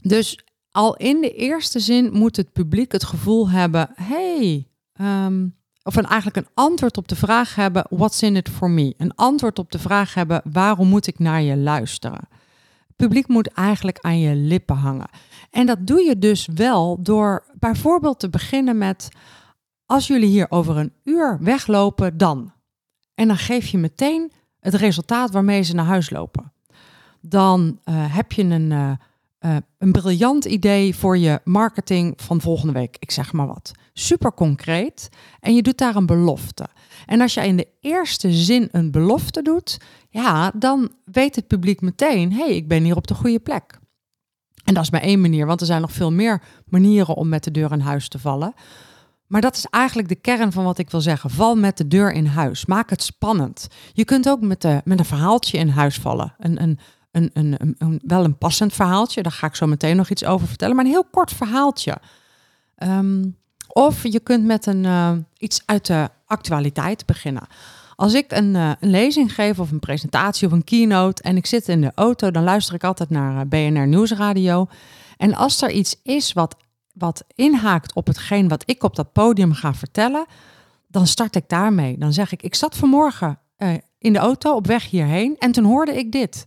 dus 0.02 0.44
al 0.70 0.96
in 0.96 1.20
de 1.20 1.34
eerste 1.34 1.80
zin 1.80 2.12
moet 2.12 2.36
het 2.36 2.52
publiek 2.52 2.92
het 2.92 3.04
gevoel 3.04 3.50
hebben: 3.50 3.90
hey, 3.94 4.66
um, 5.00 5.56
of 5.82 5.96
een, 5.96 6.06
eigenlijk 6.06 6.36
een 6.36 6.52
antwoord 6.54 6.96
op 6.96 7.08
de 7.08 7.16
vraag 7.16 7.54
hebben: 7.54 7.86
What's 7.88 8.22
in 8.22 8.36
it 8.36 8.48
for 8.48 8.70
me? 8.70 8.94
Een 8.96 9.14
antwoord 9.14 9.58
op 9.58 9.72
de 9.72 9.78
vraag 9.78 10.14
hebben: 10.14 10.42
Waarom 10.52 10.88
moet 10.88 11.06
ik 11.06 11.18
naar 11.18 11.42
je 11.42 11.56
luisteren? 11.56 12.28
Het 12.86 12.96
publiek 12.96 13.28
moet 13.28 13.48
eigenlijk 13.48 13.98
aan 14.00 14.18
je 14.18 14.34
lippen 14.34 14.76
hangen. 14.76 15.10
En 15.50 15.66
dat 15.66 15.86
doe 15.86 16.02
je 16.02 16.18
dus 16.18 16.48
wel 16.54 17.02
door 17.02 17.44
bijvoorbeeld 17.58 18.18
te 18.18 18.30
beginnen 18.30 18.78
met: 18.78 19.08
Als 19.86 20.06
jullie 20.06 20.28
hier 20.28 20.46
over 20.48 20.76
een 20.76 20.92
uur 21.04 21.38
weglopen, 21.40 22.16
dan. 22.16 22.52
En 23.20 23.28
dan 23.28 23.36
geef 23.36 23.66
je 23.66 23.78
meteen 23.78 24.32
het 24.60 24.74
resultaat 24.74 25.30
waarmee 25.30 25.62
ze 25.62 25.74
naar 25.74 25.84
huis 25.84 26.10
lopen. 26.10 26.52
Dan 27.20 27.78
uh, 27.84 28.14
heb 28.14 28.32
je 28.32 28.42
een, 28.42 28.70
uh, 28.70 28.90
uh, 29.40 29.56
een 29.78 29.92
briljant 29.92 30.44
idee 30.44 30.96
voor 30.96 31.18
je 31.18 31.40
marketing 31.44 32.14
van 32.16 32.40
volgende 32.40 32.72
week. 32.72 32.96
Ik 32.98 33.10
zeg 33.10 33.32
maar 33.32 33.46
wat. 33.46 33.72
Super 33.92 34.32
concreet. 34.34 35.08
En 35.40 35.54
je 35.54 35.62
doet 35.62 35.78
daar 35.78 35.96
een 35.96 36.06
belofte. 36.06 36.66
En 37.06 37.20
als 37.20 37.34
je 37.34 37.46
in 37.46 37.56
de 37.56 37.68
eerste 37.80 38.32
zin 38.32 38.68
een 38.72 38.90
belofte 38.90 39.42
doet, 39.42 39.80
ja, 40.08 40.52
dan 40.54 40.90
weet 41.04 41.36
het 41.36 41.46
publiek 41.46 41.80
meteen: 41.80 42.32
hé, 42.32 42.44
hey, 42.44 42.56
ik 42.56 42.68
ben 42.68 42.84
hier 42.84 42.96
op 42.96 43.06
de 43.06 43.14
goede 43.14 43.40
plek. 43.40 43.78
En 44.64 44.74
dat 44.74 44.82
is 44.82 44.90
maar 44.90 45.02
één 45.02 45.20
manier, 45.20 45.46
want 45.46 45.60
er 45.60 45.66
zijn 45.66 45.80
nog 45.80 45.92
veel 45.92 46.12
meer 46.12 46.42
manieren 46.64 47.14
om 47.14 47.28
met 47.28 47.44
de 47.44 47.50
deur 47.50 47.72
in 47.72 47.80
huis 47.80 48.08
te 48.08 48.18
vallen. 48.18 48.54
Maar 49.30 49.40
dat 49.40 49.56
is 49.56 49.66
eigenlijk 49.66 50.08
de 50.08 50.14
kern 50.14 50.52
van 50.52 50.64
wat 50.64 50.78
ik 50.78 50.90
wil 50.90 51.00
zeggen. 51.00 51.30
Val 51.30 51.54
met 51.54 51.76
de 51.76 51.88
deur 51.88 52.12
in 52.12 52.26
huis. 52.26 52.66
Maak 52.66 52.90
het 52.90 53.02
spannend. 53.02 53.68
Je 53.92 54.04
kunt 54.04 54.28
ook 54.28 54.40
met, 54.40 54.60
de, 54.60 54.80
met 54.84 54.98
een 54.98 55.04
verhaaltje 55.04 55.58
in 55.58 55.68
huis 55.68 55.96
vallen. 55.96 56.34
Een, 56.38 56.62
een, 56.62 56.78
een, 57.12 57.30
een, 57.32 57.74
een, 57.78 58.00
wel 58.04 58.24
een 58.24 58.38
passend 58.38 58.72
verhaaltje. 58.72 59.22
Daar 59.22 59.32
ga 59.32 59.46
ik 59.46 59.54
zo 59.54 59.66
meteen 59.66 59.96
nog 59.96 60.10
iets 60.10 60.24
over 60.24 60.48
vertellen. 60.48 60.76
Maar 60.76 60.84
een 60.84 60.90
heel 60.90 61.08
kort 61.10 61.32
verhaaltje. 61.32 61.96
Ehm, 62.76 63.24
of 63.68 64.02
je 64.02 64.20
kunt 64.20 64.44
met 64.44 64.66
een, 64.66 64.84
uh, 64.84 65.12
iets 65.38 65.62
uit 65.66 65.86
de 65.86 66.08
actualiteit 66.26 67.06
beginnen. 67.06 67.46
Als 67.96 68.14
ik 68.14 68.32
een, 68.32 68.54
uh, 68.54 68.72
een, 68.80 68.90
lezing 68.90 69.34
geef 69.34 69.58
of 69.58 69.70
een 69.70 69.78
presentatie 69.78 70.46
of 70.46 70.52
een 70.52 70.64
keynote 70.64 71.22
en 71.22 71.36
ik 71.36 71.46
zit 71.46 71.68
in 71.68 71.80
de 71.80 71.92
auto, 71.94 72.30
dan 72.30 72.44
luister 72.44 72.74
ik 72.74 72.84
altijd 72.84 73.10
naar 73.10 73.48
BNR 73.48 73.86
Nieuwsradio. 73.86 74.68
En 75.16 75.34
als 75.34 75.62
er 75.62 75.70
iets 75.70 75.96
is 76.02 76.32
wat 76.32 76.56
wat 77.00 77.24
inhaakt 77.34 77.94
op 77.94 78.06
hetgeen 78.06 78.48
wat 78.48 78.62
ik 78.66 78.82
op 78.82 78.96
dat 78.96 79.12
podium 79.12 79.52
ga 79.52 79.74
vertellen, 79.74 80.26
dan 80.86 81.06
start 81.06 81.36
ik 81.36 81.48
daarmee. 81.48 81.98
Dan 81.98 82.12
zeg 82.12 82.32
ik, 82.32 82.42
ik 82.42 82.54
zat 82.54 82.76
vanmorgen 82.76 83.38
uh, 83.58 83.74
in 83.98 84.12
de 84.12 84.18
auto 84.18 84.54
op 84.54 84.66
weg 84.66 84.90
hierheen 84.90 85.36
en 85.38 85.52
toen 85.52 85.64
hoorde 85.64 85.98
ik 85.98 86.12
dit. 86.12 86.46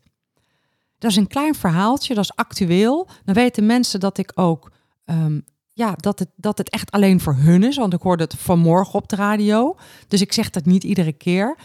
Dat 0.97 1.11
is 1.11 1.17
een 1.17 1.27
klein 1.27 1.55
verhaaltje, 1.55 2.13
dat 2.13 2.23
is 2.23 2.35
actueel. 2.35 3.09
Dan 3.25 3.35
weten 3.35 3.65
mensen 3.65 3.99
dat 3.99 4.17
ik 4.17 4.31
ook, 4.35 4.71
um, 5.05 5.45
ja, 5.73 5.93
dat 5.95 6.19
het, 6.19 6.29
dat 6.35 6.57
het 6.57 6.69
echt 6.69 6.91
alleen 6.91 7.19
voor 7.19 7.35
hun 7.35 7.63
is, 7.63 7.77
want 7.77 7.93
ik 7.93 8.01
hoorde 8.01 8.23
het 8.23 8.35
vanmorgen 8.37 8.93
op 8.93 9.09
de 9.09 9.15
radio. 9.15 9.75
Dus 10.07 10.21
ik 10.21 10.33
zeg 10.33 10.49
dat 10.49 10.65
niet 10.65 10.83
iedere 10.83 11.13
keer. 11.13 11.57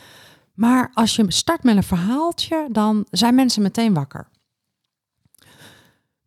Maar 0.55 0.91
als 0.95 1.17
je 1.17 1.25
start 1.33 1.63
met 1.63 1.77
een 1.77 1.83
verhaaltje, 1.83 2.69
dan 2.71 3.07
zijn 3.11 3.35
mensen 3.35 3.63
meteen 3.63 3.95
wakker. 3.95 4.29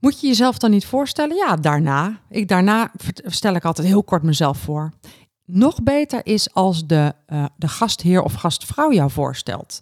Moet 0.01 0.21
je 0.21 0.27
jezelf 0.27 0.57
dan 0.57 0.71
niet 0.71 0.85
voorstellen? 0.85 1.35
Ja, 1.35 1.55
daarna. 1.55 2.19
Ik, 2.29 2.47
daarna 2.47 2.91
stel 3.25 3.55
ik 3.55 3.65
altijd 3.65 3.87
heel 3.87 4.03
kort 4.03 4.23
mezelf 4.23 4.57
voor. 4.57 4.91
Nog 5.45 5.83
beter 5.83 6.25
is 6.25 6.53
als 6.53 6.87
de, 6.87 7.13
uh, 7.27 7.45
de 7.55 7.67
gastheer 7.67 8.21
of 8.21 8.33
gastvrouw 8.33 8.91
jou 8.91 9.11
voorstelt. 9.11 9.79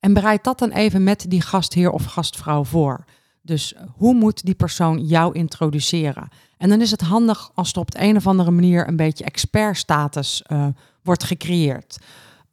En 0.00 0.12
bereid 0.12 0.44
dat 0.44 0.58
dan 0.58 0.70
even 0.70 1.02
met 1.04 1.24
die 1.28 1.40
gastheer 1.40 1.90
of 1.90 2.04
gastvrouw 2.04 2.64
voor. 2.64 3.04
Dus 3.42 3.74
hoe 3.96 4.14
moet 4.14 4.44
die 4.44 4.54
persoon 4.54 5.06
jou 5.06 5.34
introduceren? 5.34 6.28
En 6.56 6.68
dan 6.68 6.80
is 6.80 6.90
het 6.90 7.00
handig 7.00 7.50
als 7.54 7.72
er 7.72 7.78
op 7.78 7.90
de 7.90 8.02
een 8.02 8.16
of 8.16 8.26
andere 8.26 8.50
manier 8.50 8.88
een 8.88 8.96
beetje 8.96 9.24
expertstatus 9.24 10.42
uh, 10.52 10.66
wordt 11.02 11.24
gecreëerd. 11.24 11.98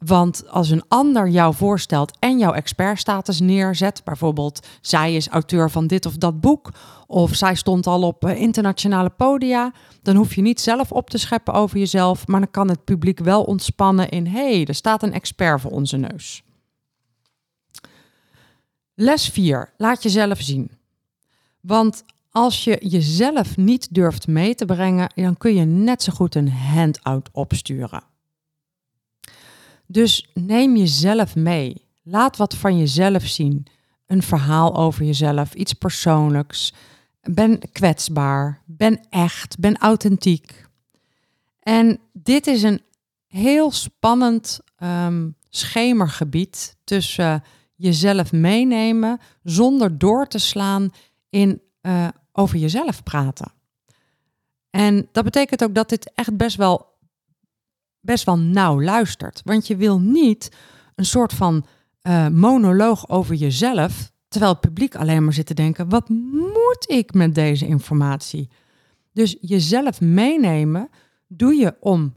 Want 0.05 0.50
als 0.50 0.69
een 0.69 0.83
ander 0.88 1.29
jou 1.29 1.53
voorstelt 1.53 2.17
en 2.19 2.38
jouw 2.38 2.53
expertstatus 2.53 3.39
neerzet, 3.39 4.01
bijvoorbeeld 4.03 4.67
zij 4.81 5.15
is 5.15 5.27
auteur 5.27 5.71
van 5.71 5.88
dit 5.88 6.05
of 6.05 6.17
dat 6.17 6.41
boek, 6.41 6.71
of 7.07 7.35
zij 7.35 7.55
stond 7.55 7.88
al 7.88 8.01
op 8.01 8.25
eh, 8.25 8.41
internationale 8.41 9.09
podia, 9.09 9.74
dan 10.01 10.15
hoef 10.15 10.35
je 10.35 10.41
niet 10.41 10.62
zelf 10.62 10.91
op 10.91 11.09
te 11.09 11.17
scheppen 11.17 11.53
over 11.53 11.77
jezelf, 11.77 12.27
maar 12.27 12.39
dan 12.39 12.51
kan 12.51 12.69
het 12.69 12.83
publiek 12.83 13.19
wel 13.19 13.43
ontspannen 13.43 14.09
in 14.09 14.27
hé, 14.27 14.55
hey, 14.55 14.65
er 14.65 14.75
staat 14.75 15.03
een 15.03 15.13
expert 15.13 15.62
voor 15.62 15.71
onze 15.71 15.97
neus. 15.97 16.43
Les 18.95 19.29
4. 19.29 19.74
Laat 19.77 20.03
jezelf 20.03 20.41
zien. 20.41 20.71
Want 21.62 22.03
als 22.31 22.63
je 22.63 22.77
jezelf 22.88 23.57
niet 23.57 23.88
durft 23.93 24.27
mee 24.27 24.55
te 24.55 24.65
brengen, 24.65 25.12
dan 25.15 25.38
kun 25.38 25.55
je 25.55 25.65
net 25.65 26.03
zo 26.03 26.13
goed 26.13 26.35
een 26.35 26.51
handout 26.51 27.29
opsturen. 27.31 28.14
Dus 29.88 30.30
neem 30.34 30.75
jezelf 30.75 31.36
mee. 31.36 31.88
Laat 32.04 32.38
wat 32.38 32.56
van 32.56 32.77
jezelf 32.77 33.24
zien. 33.24 33.65
Een 34.06 34.24
verhaal 34.24 34.75
over 34.75 35.06
jezelf, 35.06 35.54
iets 35.54 35.74
persoonlijks. 35.74 36.74
Ben 37.22 37.60
kwetsbaar, 37.72 38.62
ben 38.65 39.00
echt, 39.10 39.60
ben 39.60 39.77
authentiek. 39.77 40.65
En 41.60 42.00
dit 42.13 42.48
is 42.48 42.63
een 42.63 42.82
heel 43.27 43.72
spannend 43.72 44.60
um, 44.84 45.36
schemergebied 45.50 46.77
tussen 46.84 47.44
jezelf 47.75 48.32
meenemen 48.32 49.20
zonder 49.44 49.98
door 49.98 50.27
te 50.27 50.38
slaan 50.38 50.89
in 51.30 51.62
uh, 51.82 52.08
over 52.32 52.58
jezelf 52.58 53.04
praten. 53.04 53.51
En 54.70 55.08
dat 55.12 55.24
betekent 55.24 55.63
ook 55.63 55.75
dat 55.75 55.89
dit 55.89 56.12
echt 56.13 56.38
best 56.38 56.56
wel 56.56 56.95
best 58.05 58.24
wel 58.24 58.38
nauw 58.38 58.81
luistert. 58.81 59.41
Want 59.43 59.67
je 59.67 59.75
wil 59.75 60.00
niet 60.00 60.51
een 60.95 61.05
soort 61.05 61.33
van 61.33 61.65
uh, 62.03 62.27
monoloog 62.27 63.09
over 63.09 63.35
jezelf, 63.35 64.12
terwijl 64.27 64.51
het 64.51 64.62
publiek 64.62 64.95
alleen 64.95 65.24
maar 65.24 65.33
zit 65.33 65.45
te 65.45 65.53
denken: 65.53 65.89
wat 65.89 66.09
moet 66.09 66.85
ik 66.88 67.13
met 67.13 67.35
deze 67.35 67.67
informatie? 67.67 68.50
Dus 69.13 69.38
jezelf 69.41 70.01
meenemen 70.01 70.89
doe 71.27 71.55
je 71.55 71.75
om 71.79 72.13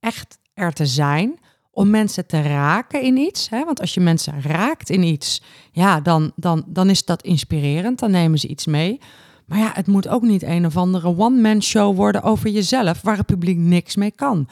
echt 0.00 0.38
er 0.54 0.72
te 0.72 0.86
zijn, 0.86 1.38
om 1.70 1.90
mensen 1.90 2.26
te 2.26 2.42
raken 2.42 3.02
in 3.02 3.16
iets. 3.16 3.48
Hè? 3.48 3.64
Want 3.64 3.80
als 3.80 3.94
je 3.94 4.00
mensen 4.00 4.42
raakt 4.42 4.90
in 4.90 5.02
iets, 5.02 5.42
ja, 5.72 6.00
dan, 6.00 6.32
dan, 6.36 6.64
dan 6.66 6.90
is 6.90 7.04
dat 7.04 7.22
inspirerend, 7.22 7.98
dan 7.98 8.10
nemen 8.10 8.38
ze 8.38 8.48
iets 8.48 8.66
mee. 8.66 9.00
Maar 9.46 9.58
ja, 9.58 9.70
het 9.74 9.86
moet 9.86 10.08
ook 10.08 10.22
niet 10.22 10.42
een 10.42 10.66
of 10.66 10.76
andere 10.76 11.16
one-man 11.16 11.62
show 11.62 11.96
worden 11.96 12.22
over 12.22 12.50
jezelf, 12.50 13.02
waar 13.02 13.16
het 13.16 13.26
publiek 13.26 13.56
niks 13.58 13.96
mee 13.96 14.10
kan. 14.10 14.48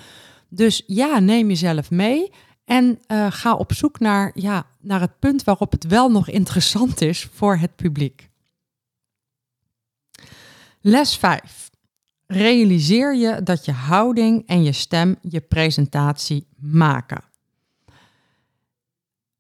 Dus 0.55 0.83
ja, 0.87 1.19
neem 1.19 1.49
jezelf 1.49 1.91
mee 1.91 2.33
en 2.65 3.01
uh, 3.09 3.27
ga 3.31 3.55
op 3.55 3.73
zoek 3.73 3.99
naar, 3.99 4.31
ja, 4.35 4.67
naar 4.81 5.01
het 5.01 5.19
punt 5.19 5.45
waarop 5.45 5.73
het 5.73 5.87
wel 5.87 6.11
nog 6.11 6.29
interessant 6.29 7.01
is 7.01 7.29
voor 7.33 7.57
het 7.57 7.77
publiek. 7.77 8.29
Les 10.81 11.17
5. 11.17 11.71
Realiseer 12.27 13.17
je 13.17 13.43
dat 13.43 13.65
je 13.65 13.73
houding 13.73 14.47
en 14.47 14.63
je 14.63 14.73
stem 14.73 15.17
je 15.21 15.41
presentatie 15.41 16.47
maken. 16.57 17.25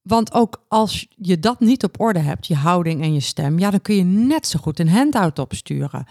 Want 0.03 0.33
ook 0.33 0.65
als 0.69 1.07
je 1.17 1.39
dat 1.39 1.61
niet 1.61 1.85
op 1.85 2.01
orde 2.01 2.19
hebt, 2.19 2.47
je 2.47 2.55
houding 2.55 3.03
en 3.03 3.15
je 3.15 3.21
stem, 3.21 3.59
ja, 3.59 3.71
dan 3.71 3.83
kun 3.83 3.95
je 3.95 4.05
net 4.05 4.47
zo 4.47 4.59
goed 4.59 4.79
een 4.79 4.89
handout 4.89 5.39
opsturen 5.39 6.07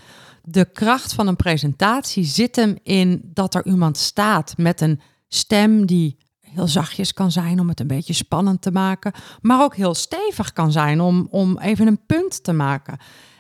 de 0.46 0.66
kracht 0.66 1.14
van 1.14 1.28
een 1.28 1.36
presentatie 1.36 2.24
zit 2.24 2.56
hem 2.56 2.78
in 2.84 3.22
dat 3.24 3.56
er 3.56 3.66
iemand 3.66 3.98
staat 3.98 4.54
met 4.58 4.82
een 4.82 5.02
stem 5.28 5.86
die 5.86 6.18
heel 6.40 6.68
zachtjes 6.68 7.14
kan 7.14 7.32
zijn 7.32 7.60
om 7.60 7.68
het 7.68 7.80
een 7.80 7.88
beetje 7.88 8.14
spannend 8.14 8.62
te 8.62 8.72
maken, 8.72 9.14
maar 9.42 9.62
ook 9.62 9.76
heel 9.76 9.94
stevig 9.94 10.54
kan 10.54 10.72
zijn 10.72 11.02
om, 11.02 11.28
om 11.30 11.60
even 11.60 11.88
een 11.88 12.06
punt 12.06 12.44
te 12.44 12.54
maken. 12.54 12.98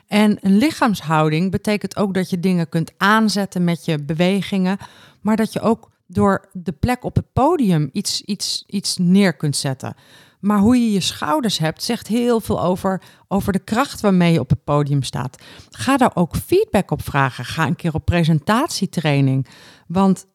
En 0.07 0.37
een 0.41 0.57
lichaamshouding 0.57 1.51
betekent 1.51 1.95
ook 1.95 2.13
dat 2.13 2.29
je 2.29 2.39
dingen 2.39 2.69
kunt 2.69 2.93
aanzetten 2.97 3.63
met 3.63 3.85
je 3.85 4.03
bewegingen, 4.03 4.77
maar 5.21 5.35
dat 5.35 5.53
je 5.53 5.61
ook 5.61 5.91
door 6.07 6.49
de 6.51 6.71
plek 6.71 7.03
op 7.03 7.15
het 7.15 7.33
podium 7.33 7.89
iets, 7.91 8.21
iets, 8.21 8.63
iets 8.67 8.97
neer 8.97 9.33
kunt 9.33 9.55
zetten. 9.55 9.95
Maar 10.43 10.59
hoe 10.59 10.77
je 10.77 10.91
je 10.91 10.99
schouders 10.99 11.57
hebt, 11.57 11.83
zegt 11.83 12.07
heel 12.07 12.39
veel 12.39 12.63
over, 12.63 13.01
over 13.27 13.53
de 13.53 13.59
kracht 13.59 14.01
waarmee 14.01 14.33
je 14.33 14.39
op 14.39 14.49
het 14.49 14.63
podium 14.63 15.03
staat. 15.03 15.43
Ga 15.69 15.97
daar 15.97 16.11
ook 16.13 16.35
feedback 16.35 16.91
op 16.91 17.03
vragen. 17.03 17.45
Ga 17.45 17.67
een 17.67 17.75
keer 17.75 17.93
op 17.93 18.05
presentatietraining. 18.05 19.47
Want 19.87 20.25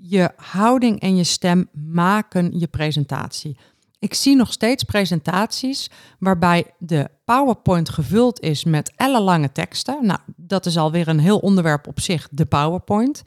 je 0.00 0.30
houding 0.36 1.00
en 1.00 1.16
je 1.16 1.24
stem 1.24 1.68
maken 1.72 2.58
je 2.58 2.66
presentatie. 2.66 3.56
Ik 3.98 4.14
zie 4.14 4.36
nog 4.36 4.52
steeds 4.52 4.82
presentaties 4.82 5.90
waarbij 6.18 6.64
de 6.78 7.08
PowerPoint 7.24 7.88
gevuld 7.88 8.40
is 8.40 8.64
met 8.64 8.92
ellenlange 8.96 9.52
teksten. 9.52 9.98
Nou, 10.06 10.18
dat 10.36 10.66
is 10.66 10.76
alweer 10.76 11.08
een 11.08 11.20
heel 11.20 11.38
onderwerp 11.38 11.86
op 11.86 12.00
zich, 12.00 12.28
de 12.30 12.46
PowerPoint. 12.46 13.22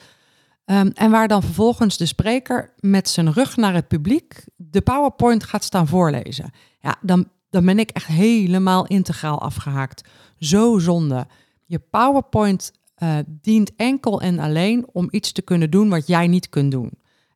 Ehm, 0.67 0.89
en 0.93 1.11
waar 1.11 1.27
dan 1.27 1.43
vervolgens 1.43 1.97
de 1.97 2.05
spreker 2.05 2.73
met 2.79 3.09
zijn 3.09 3.33
rug 3.33 3.55
naar 3.55 3.73
het 3.73 3.87
publiek 3.87 4.45
de 4.55 4.81
PowerPoint 4.81 5.43
gaat 5.43 5.63
staan 5.63 5.87
voorlezen. 5.87 6.51
Ja, 6.79 6.95
dan, 7.01 7.29
dan 7.49 7.65
ben 7.65 7.79
ik 7.79 7.89
echt 7.89 8.07
helemaal 8.07 8.85
integraal 8.85 9.41
afgehaakt. 9.41 10.07
Zo 10.39 10.79
zonde. 10.79 11.27
Je 11.65 11.79
PowerPoint 11.79 12.71
uh, 12.97 13.17
dient 13.27 13.75
enkel 13.75 14.21
en 14.21 14.39
alleen 14.39 14.85
om 14.91 15.07
iets 15.11 15.31
te 15.31 15.41
kunnen 15.41 15.71
doen 15.71 15.89
wat 15.89 16.07
jij 16.07 16.27
niet 16.27 16.49
kunt 16.49 16.71
doen. 16.71 16.91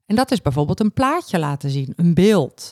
En 0.05 0.15
dat 0.15 0.31
is 0.31 0.41
bijvoorbeeld 0.41 0.79
een 0.79 0.93
plaatje 0.93 1.39
laten 1.39 1.69
zien, 1.69 1.93
een 1.95 2.13
beeld. 2.13 2.71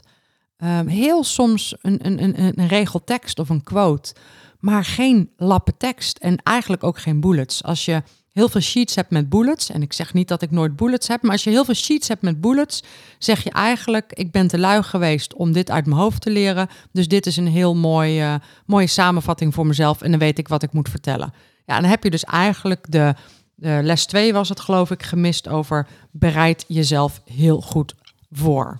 Um, 0.58 0.88
heel 0.88 1.24
soms 1.24 1.76
een, 1.82 2.06
een, 2.06 2.24
een, 2.24 2.60
een 2.60 2.68
regel 2.68 3.04
tekst 3.04 3.40
of 3.40 3.50
een 3.50 3.64
quote, 3.64 4.16
maar 4.60 4.86
geen 4.86 5.32
lappen 5.38 5.78
tekst 5.78 6.18
en 6.18 6.38
eigenlijk 6.44 6.84
ook 6.84 7.00
geen 7.00 7.20
bullets. 7.20 7.64
Als 7.64 7.86
je 7.86 8.04
heel 8.40 8.50
veel 8.50 8.62
sheets 8.62 8.96
hebt 8.96 9.10
met 9.10 9.30
bullets, 9.30 9.70
en 9.70 9.82
ik 9.82 9.94
zeg 9.94 10.14
niet 10.14 10.28
dat 10.28 10.42
ik 10.42 10.52
nooit 10.52 10.76
bullets 10.76 11.08
heb, 11.08 11.22
maar 11.22 11.32
als 11.32 11.44
je 11.44 11.50
heel 11.50 11.66
veel 11.66 11.74
sheets 11.74 12.08
hebt 12.08 12.22
met 12.22 12.42
bullets, 12.42 12.84
zeg 13.18 13.44
je 13.44 13.52
eigenlijk: 13.52 14.14
ik 14.14 14.32
ben 14.32 14.48
te 14.48 14.58
lui 14.58 14.84
geweest 14.84 15.34
om 15.34 15.52
dit 15.52 15.72
uit 15.72 15.86
mijn 15.86 16.00
hoofd 16.00 16.22
te 16.22 16.30
leren, 16.30 16.70
dus 16.92 17.08
dit 17.08 17.26
is 17.26 17.38
een 17.38 17.48
heel 17.48 17.76
mooie, 17.76 18.42
mooie 18.66 18.88
samenvatting 18.88 19.54
voor 19.54 19.68
mezelf 19.68 20.02
en 20.02 20.12
dan 20.12 20.20
weet 20.20 20.38
ik 20.38 20.48
wat 20.48 20.64
ik 20.64 20.74
moet 20.74 20.90
vertellen. 20.90 21.34
Ja, 21.66 21.80
dan 21.80 21.90
heb 21.90 22.04
je 22.04 22.10
dus 22.10 22.24
eigenlijk 22.24 22.92
de, 22.92 23.16
de 23.56 23.80
les 23.84 24.06
2 24.06 24.34
was 24.34 24.50
het 24.50 24.60
geloof 24.60 24.92
ik 24.92 25.04
gemist 25.04 25.48
over 25.48 25.88
bereid 26.12 26.66
jezelf 26.68 27.22
heel 27.26 27.62
goed 27.62 27.96
voor. 28.32 28.80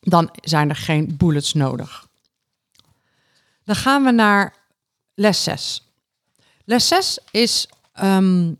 Dan 0.00 0.30
zijn 0.40 0.68
er 0.68 0.76
geen 0.76 1.14
bullets 1.16 1.52
nodig. 1.52 2.06
Dan 3.64 3.76
gaan 3.76 4.04
we 4.04 4.10
naar 4.10 4.54
les 5.14 5.42
6. 5.42 5.82
Les 6.64 6.88
6 6.88 7.18
is 7.30 7.68
um, 8.02 8.58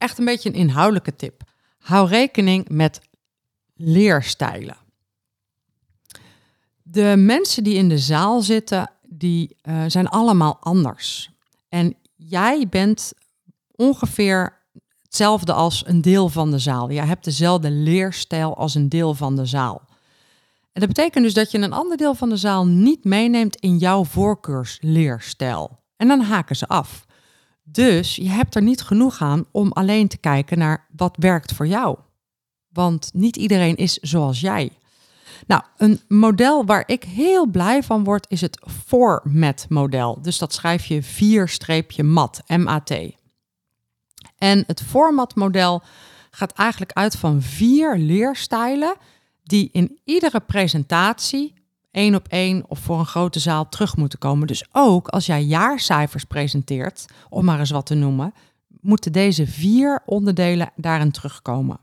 echt 0.00 0.18
een 0.18 0.24
beetje 0.24 0.48
een 0.48 0.54
inhoudelijke 0.54 1.16
tip. 1.16 1.42
Hou 1.78 2.08
rekening 2.08 2.68
met 2.68 3.00
leerstijlen. 3.74 4.76
De 6.82 7.14
mensen 7.16 7.64
die 7.64 7.74
in 7.74 7.88
de 7.88 7.98
zaal 7.98 8.40
zitten, 8.40 8.90
die 9.08 9.56
uh, 9.62 9.84
zijn 9.86 10.08
allemaal 10.08 10.56
anders. 10.60 11.30
En 11.68 11.96
jij 12.16 12.68
bent 12.68 13.12
ongeveer 13.70 14.58
hetzelfde 15.02 15.52
als 15.52 15.86
een 15.86 16.00
deel 16.00 16.28
van 16.28 16.50
de 16.50 16.58
zaal. 16.58 16.90
Jij 16.90 17.06
hebt 17.06 17.24
dezelfde 17.24 17.70
leerstijl 17.70 18.56
als 18.56 18.74
een 18.74 18.88
deel 18.88 19.14
van 19.14 19.36
de 19.36 19.46
zaal. 19.46 19.82
En 20.72 20.80
dat 20.80 20.88
betekent 20.88 21.24
dus 21.24 21.34
dat 21.34 21.50
je 21.50 21.58
een 21.58 21.72
ander 21.72 21.96
deel 21.96 22.14
van 22.14 22.28
de 22.28 22.36
zaal 22.36 22.66
niet 22.66 23.04
meeneemt 23.04 23.56
in 23.56 23.76
jouw 23.76 24.04
voorkeursleerstijl. 24.04 25.78
En 25.96 26.08
dan 26.08 26.20
haken 26.20 26.56
ze 26.56 26.66
af. 26.66 27.06
Dus 27.72 28.16
je 28.16 28.28
hebt 28.28 28.54
er 28.54 28.62
niet 28.62 28.82
genoeg 28.82 29.20
aan 29.20 29.44
om 29.50 29.72
alleen 29.72 30.08
te 30.08 30.18
kijken 30.18 30.58
naar 30.58 30.86
wat 30.96 31.16
werkt 31.18 31.52
voor 31.52 31.66
jou. 31.66 31.98
Want 32.68 33.10
niet 33.14 33.36
iedereen 33.36 33.76
is 33.76 33.94
zoals 33.94 34.40
jij. 34.40 34.70
Nou, 35.46 35.62
een 35.76 36.00
model 36.08 36.64
waar 36.64 36.82
ik 36.86 37.04
heel 37.04 37.46
blij 37.46 37.82
van 37.82 38.04
word 38.04 38.26
is 38.28 38.40
het 38.40 38.60
format-model. 38.86 40.22
Dus 40.22 40.38
dat 40.38 40.52
schrijf 40.52 40.84
je 40.84 41.02
4-mat, 41.02 42.42
M-A-T. 42.46 42.90
En 44.38 44.64
het 44.66 44.82
format-model 44.82 45.82
gaat 46.30 46.52
eigenlijk 46.52 46.92
uit 46.92 47.16
van 47.16 47.42
vier 47.42 47.96
leerstijlen 47.96 48.96
die 49.42 49.68
in 49.72 49.98
iedere 50.04 50.40
presentatie 50.40 51.54
één 51.90 52.14
op 52.14 52.28
één 52.28 52.64
of 52.68 52.78
voor 52.78 52.98
een 52.98 53.06
grote 53.06 53.38
zaal 53.38 53.68
terug 53.68 53.96
moeten 53.96 54.18
komen. 54.18 54.46
Dus 54.46 54.64
ook 54.72 55.08
als 55.08 55.26
jij 55.26 55.42
jaarcijfers 55.42 56.24
presenteert, 56.24 57.06
om 57.28 57.44
maar 57.44 57.58
eens 57.58 57.70
wat 57.70 57.86
te 57.86 57.94
noemen, 57.94 58.34
moeten 58.80 59.12
deze 59.12 59.46
vier 59.46 60.02
onderdelen 60.06 60.72
daarin 60.76 61.10
terugkomen. 61.10 61.80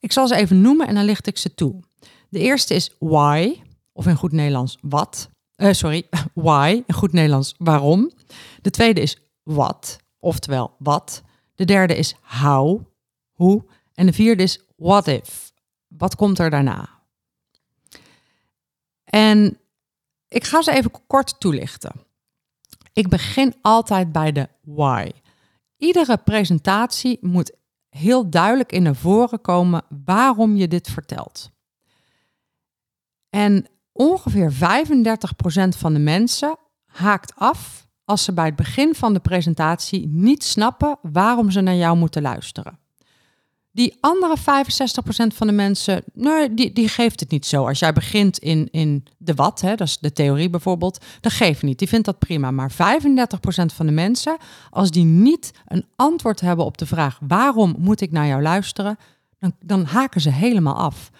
Ik 0.00 0.12
zal 0.12 0.26
ze 0.26 0.34
even 0.34 0.60
noemen 0.60 0.86
en 0.86 0.94
dan 0.94 1.04
licht 1.04 1.26
ik 1.26 1.38
ze 1.38 1.54
toe. 1.54 1.80
De 2.28 2.38
eerste 2.38 2.74
is 2.74 2.96
why, 2.98 3.62
of 3.92 4.06
in 4.06 4.16
goed 4.16 4.32
Nederlands 4.32 4.78
wat. 4.80 5.30
Uh, 5.56 5.72
sorry, 5.72 6.08
why, 6.34 6.82
in 6.86 6.94
goed 6.94 7.12
Nederlands 7.12 7.54
waarom. 7.58 8.10
De 8.62 8.70
tweede 8.70 9.00
is 9.00 9.16
what, 9.42 9.98
oftewel 10.18 10.74
wat. 10.78 11.22
De 11.54 11.64
derde 11.64 11.96
is 11.96 12.16
how, 12.22 12.80
hoe. 13.32 13.64
En 13.94 14.06
de 14.06 14.12
vierde 14.12 14.42
is 14.42 14.60
what 14.76 15.06
if. 15.06 15.52
Wat 15.88 16.16
komt 16.16 16.38
er 16.38 16.50
daarna? 16.50 16.91
En 19.14 19.58
ik 20.28 20.44
ga 20.44 20.62
ze 20.62 20.72
even 20.72 21.06
kort 21.06 21.40
toelichten. 21.40 21.92
Ik 22.92 23.08
begin 23.08 23.54
altijd 23.62 24.12
bij 24.12 24.32
de 24.32 24.48
why. 24.60 25.10
Iedere 25.76 26.16
presentatie 26.16 27.18
moet 27.20 27.52
heel 27.88 28.30
duidelijk 28.30 28.72
in 28.72 28.82
naar 28.82 28.94
voren 28.94 29.40
komen 29.40 29.84
waarom 30.04 30.56
je 30.56 30.68
dit 30.68 30.88
vertelt. 30.90 31.50
En 33.30 33.66
ongeveer 33.92 34.52
35% 34.52 34.56
van 35.68 35.92
de 35.92 35.98
mensen 35.98 36.56
haakt 36.84 37.34
af 37.36 37.86
als 38.04 38.24
ze 38.24 38.32
bij 38.32 38.46
het 38.46 38.56
begin 38.56 38.94
van 38.94 39.12
de 39.12 39.20
presentatie 39.20 40.06
niet 40.06 40.44
snappen 40.44 40.98
waarom 41.02 41.50
ze 41.50 41.60
naar 41.60 41.74
jou 41.74 41.96
moeten 41.96 42.22
luisteren. 42.22 42.78
Die 43.74 43.96
andere 44.00 44.36
65% 44.38 44.42
van 45.34 45.46
de 45.46 45.52
mensen, 45.52 46.02
nee, 46.14 46.54
die, 46.54 46.72
die 46.72 46.88
geeft 46.88 47.20
het 47.20 47.30
niet 47.30 47.46
zo. 47.46 47.66
Als 47.66 47.78
jij 47.78 47.92
begint 47.92 48.38
in, 48.38 48.68
in 48.70 49.04
de 49.18 49.34
wat, 49.34 49.60
hè, 49.60 49.74
dat 49.74 49.86
is 49.86 49.98
de 49.98 50.12
theorie 50.12 50.50
bijvoorbeeld, 50.50 51.04
dat 51.20 51.32
geeft 51.32 51.62
niet. 51.62 51.78
Die 51.78 51.88
vindt 51.88 52.06
dat 52.06 52.18
prima. 52.18 52.50
Maar 52.50 52.72
35% 52.72 52.74
van 53.74 53.86
de 53.86 53.92
mensen, 53.92 54.36
als 54.70 54.90
die 54.90 55.04
niet 55.04 55.52
een 55.66 55.86
antwoord 55.96 56.40
hebben 56.40 56.64
op 56.64 56.78
de 56.78 56.86
vraag 56.86 57.18
waarom 57.26 57.74
moet 57.78 58.00
ik 58.00 58.10
naar 58.10 58.26
jou 58.26 58.42
luisteren, 58.42 58.98
dan, 59.38 59.54
dan 59.60 59.84
haken 59.84 60.20
ze 60.20 60.30
helemaal 60.30 60.76
af. 60.76 61.10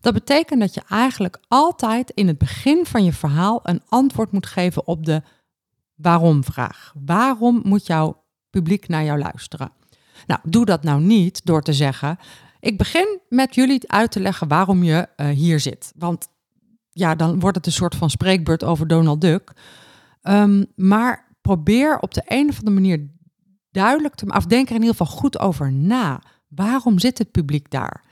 Dat 0.00 0.14
betekent 0.14 0.60
dat 0.60 0.74
je 0.74 0.82
eigenlijk 0.88 1.38
altijd 1.48 2.10
in 2.10 2.26
het 2.26 2.38
begin 2.38 2.86
van 2.86 3.04
je 3.04 3.12
verhaal 3.12 3.60
een 3.62 3.82
antwoord 3.88 4.32
moet 4.32 4.46
geven 4.46 4.86
op 4.86 5.06
de 5.06 5.22
waarom-vraag. 5.94 6.92
Waarom 7.04 7.60
moet 7.64 7.86
jouw 7.86 8.22
publiek 8.50 8.88
naar 8.88 9.04
jou 9.04 9.18
luisteren? 9.18 9.72
Nou, 10.26 10.40
doe 10.44 10.64
dat 10.64 10.82
nou 10.82 11.00
niet 11.00 11.46
door 11.46 11.62
te 11.62 11.72
zeggen: 11.72 12.18
Ik 12.60 12.78
begin 12.78 13.20
met 13.28 13.54
jullie 13.54 13.90
uit 13.90 14.10
te 14.10 14.20
leggen 14.20 14.48
waarom 14.48 14.82
je 14.82 15.08
uh, 15.16 15.28
hier 15.28 15.60
zit. 15.60 15.92
Want 15.96 16.28
ja, 16.90 17.14
dan 17.14 17.40
wordt 17.40 17.56
het 17.56 17.66
een 17.66 17.72
soort 17.72 17.94
van 17.94 18.10
spreekbeurt 18.10 18.64
over 18.64 18.86
Donald 18.86 19.20
Duck. 19.20 19.52
Um, 20.22 20.66
maar 20.76 21.36
probeer 21.40 21.98
op 21.98 22.14
de 22.14 22.22
een 22.26 22.48
of 22.48 22.58
andere 22.58 22.76
manier 22.76 23.10
duidelijk 23.70 24.14
te 24.14 24.24
maken, 24.24 24.42
of 24.42 24.48
denk 24.48 24.68
er 24.68 24.74
in 24.74 24.80
ieder 24.80 24.96
geval 24.96 25.16
goed 25.16 25.38
over 25.38 25.72
na. 25.72 26.22
Waarom 26.48 26.98
zit 26.98 27.18
het 27.18 27.30
publiek 27.30 27.70
daar? 27.70 28.04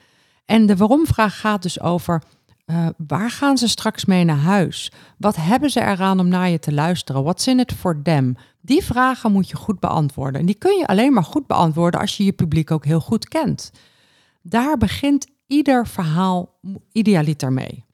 En 0.45 0.67
de 0.67 0.77
waarom-vraag 0.77 1.41
gaat 1.41 1.63
dus 1.63 1.81
over 1.81 2.23
uh, 2.67 2.87
waar 3.07 3.31
gaan 3.31 3.59
ze 3.59 3.69
straks 3.69 4.05
mee 4.05 4.25
naar 4.25 4.37
huis? 4.37 4.93
Wat 5.19 5.37
hebben 5.37 5.71
ze 5.71 5.81
eraan 5.81 6.21
om 6.21 6.29
naar 6.29 6.49
je 6.49 6.59
te 6.59 6.73
luisteren? 6.73 7.23
What's 7.23 7.47
in 7.47 7.59
it 7.59 7.73
for 7.73 8.03
them? 8.03 8.37
Die 8.69 8.85
vragen 8.85 9.33
moet 9.33 9.49
je 9.49 9.57
goed 9.57 9.81
beantwoorden. 9.81 10.41
En 10.41 10.47
die 10.47 10.55
kun 10.55 10.79
je 10.79 10.87
alleen 10.87 11.13
maar 11.13 11.25
goed 11.25 11.47
beantwoorden 11.47 12.01
als 12.01 12.17
je 12.17 12.25
je 12.25 12.33
publiek 12.33 12.71
ook 12.71 12.85
heel 12.85 13.01
goed 13.01 13.29
kent. 13.29 13.71
Daar 14.43 14.77
begint 14.77 15.27
ieder 15.47 15.87
verhaal 15.87 16.59
idealiter 16.93 17.53
mee. 17.53 17.85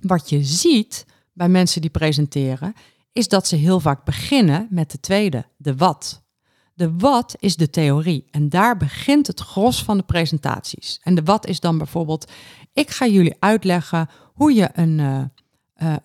Wat 0.00 0.28
je 0.28 0.44
ziet 0.44 1.06
bij 1.32 1.48
mensen 1.48 1.80
die 1.80 1.90
presenteren, 1.90 2.74
is 3.12 3.28
dat 3.28 3.46
ze 3.46 3.56
heel 3.56 3.80
vaak 3.80 4.04
beginnen 4.04 4.66
met 4.70 4.90
de 4.90 5.00
tweede, 5.00 5.46
de 5.56 5.76
wat. 5.76 6.22
De 6.74 6.96
wat 6.96 7.34
is 7.38 7.56
de 7.56 7.70
theorie 7.70 8.26
en 8.30 8.48
daar 8.48 8.76
begint 8.76 9.26
het 9.26 9.40
gros 9.40 9.84
van 9.84 9.96
de 9.96 10.04
presentaties. 10.04 11.00
En 11.02 11.14
de 11.14 11.22
wat 11.22 11.46
is 11.46 11.60
dan 11.60 11.78
bijvoorbeeld, 11.78 12.30
ik 12.72 12.90
ga 12.90 13.06
jullie 13.06 13.36
uitleggen 13.38 14.08
hoe 14.34 14.54
je 14.54 14.70
een, 14.72 14.98
uh, 14.98 15.24
uh, 15.82 15.96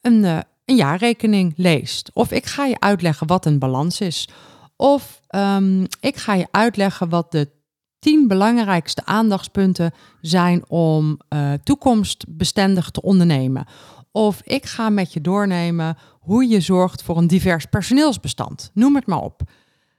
een, 0.00 0.24
uh, 0.24 0.38
een 0.66 0.76
jaarrekening 0.76 1.52
leest. 1.56 2.10
Of 2.12 2.30
ik 2.30 2.46
ga 2.46 2.64
je 2.64 2.80
uitleggen 2.80 3.26
wat 3.26 3.46
een 3.46 3.58
balans 3.58 4.00
is. 4.00 4.28
Of 4.76 5.20
um, 5.30 5.86
ik 6.00 6.16
ga 6.16 6.34
je 6.34 6.46
uitleggen 6.50 7.08
wat 7.08 7.32
de 7.32 7.50
tien 7.98 8.28
belangrijkste 8.28 9.04
aandachtspunten 9.04 9.92
zijn 10.20 10.64
om 10.68 11.18
toekomstbestendig 11.62 12.90
te 12.90 13.02
ondernemen. 13.02 13.66
Of 14.12 14.40
ik 14.42 14.66
ga 14.66 14.88
met 14.88 15.12
je 15.12 15.20
doornemen 15.20 15.96
hoe 16.20 16.48
je 16.48 16.60
zorgt 16.60 17.02
voor 17.02 17.16
een 17.16 17.26
divers 17.26 17.64
personeelsbestand. 17.64 18.70
Noem 18.74 18.94
het 18.94 19.06
maar 19.06 19.22
op. 19.22 19.42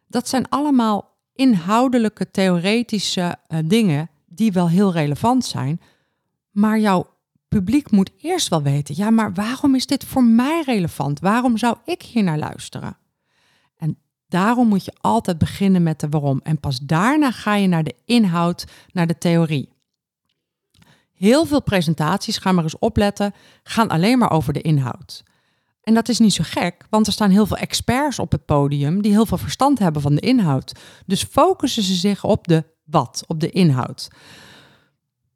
Dat 0.07 0.27
zijn 0.27 0.49
allemaal 0.49 1.17
inhoudelijke, 1.33 2.31
theoretische 2.31 3.35
uh, 3.47 3.59
dingen 3.65 4.09
die 4.25 4.51
wel 4.51 4.69
heel 4.69 4.91
relevant 4.91 5.45
zijn, 5.45 5.81
maar 6.51 6.79
jouw 6.79 7.16
publiek 7.47 7.91
moet 7.91 8.11
eerst 8.17 8.47
wel 8.47 8.61
weten, 8.61 8.95
ja, 8.97 9.09
maar 9.09 9.33
waarom 9.33 9.75
is 9.75 9.85
dit 9.85 10.03
voor 10.03 10.23
mij 10.23 10.63
relevant? 10.65 11.19
Waarom 11.19 11.57
zou 11.57 11.77
ik 11.85 12.01
hier 12.01 12.23
naar 12.23 12.37
luisteren? 12.37 12.97
En 13.77 13.97
daarom 14.27 14.67
moet 14.67 14.85
je 14.85 14.93
altijd 15.01 15.37
beginnen 15.37 15.83
met 15.83 15.99
de 15.99 16.09
waarom. 16.09 16.39
En 16.43 16.59
pas 16.59 16.79
daarna 16.79 17.31
ga 17.31 17.55
je 17.55 17.67
naar 17.67 17.83
de 17.83 17.95
inhoud, 18.05 18.65
naar 18.91 19.07
de 19.07 19.17
theorie. 19.17 19.69
Heel 21.13 21.45
veel 21.45 21.61
presentaties, 21.61 22.37
ga 22.37 22.51
maar 22.51 22.63
eens 22.63 22.79
opletten, 22.79 23.33
gaan 23.63 23.87
alleen 23.87 24.17
maar 24.17 24.31
over 24.31 24.53
de 24.53 24.61
inhoud. 24.61 25.23
En 25.81 25.93
dat 25.93 26.09
is 26.09 26.19
niet 26.19 26.33
zo 26.33 26.43
gek, 26.45 26.85
want 26.89 27.07
er 27.07 27.13
staan 27.13 27.29
heel 27.29 27.45
veel 27.45 27.57
experts 27.57 28.19
op 28.19 28.31
het 28.31 28.45
podium 28.45 29.01
die 29.01 29.11
heel 29.11 29.25
veel 29.25 29.37
verstand 29.37 29.79
hebben 29.79 30.01
van 30.01 30.15
de 30.15 30.21
inhoud. 30.21 30.79
Dus 31.05 31.23
focussen 31.23 31.83
ze 31.83 31.93
zich 31.93 32.23
op 32.23 32.47
de 32.47 32.63
wat, 32.83 33.23
op 33.27 33.39
de 33.39 33.49
inhoud. 33.49 34.07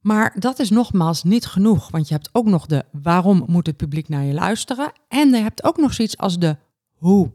Maar 0.02 0.36
dat 0.40 0.60
is 0.60 0.70
nogmaals 0.70 1.24
niet 1.24 1.46
genoeg, 1.46 1.90
want 1.90 2.08
je 2.08 2.14
hebt 2.14 2.30
ook 2.32 2.46
nog 2.46 2.66
de 2.66 2.86
waarom 2.92 3.44
moet 3.48 3.68
het 3.68 3.78
publiek 3.78 4.10
naar 4.10 4.24
je 4.24 4.34
luisteren 4.34 4.92
en 5.08 5.30
je 5.30 5.36
hebt 5.36 5.64
ook 5.64 5.78
nog 5.78 5.94
zoiets 5.94 6.18
als 6.18 6.40
de 6.40 6.58
hoe. 6.94 7.32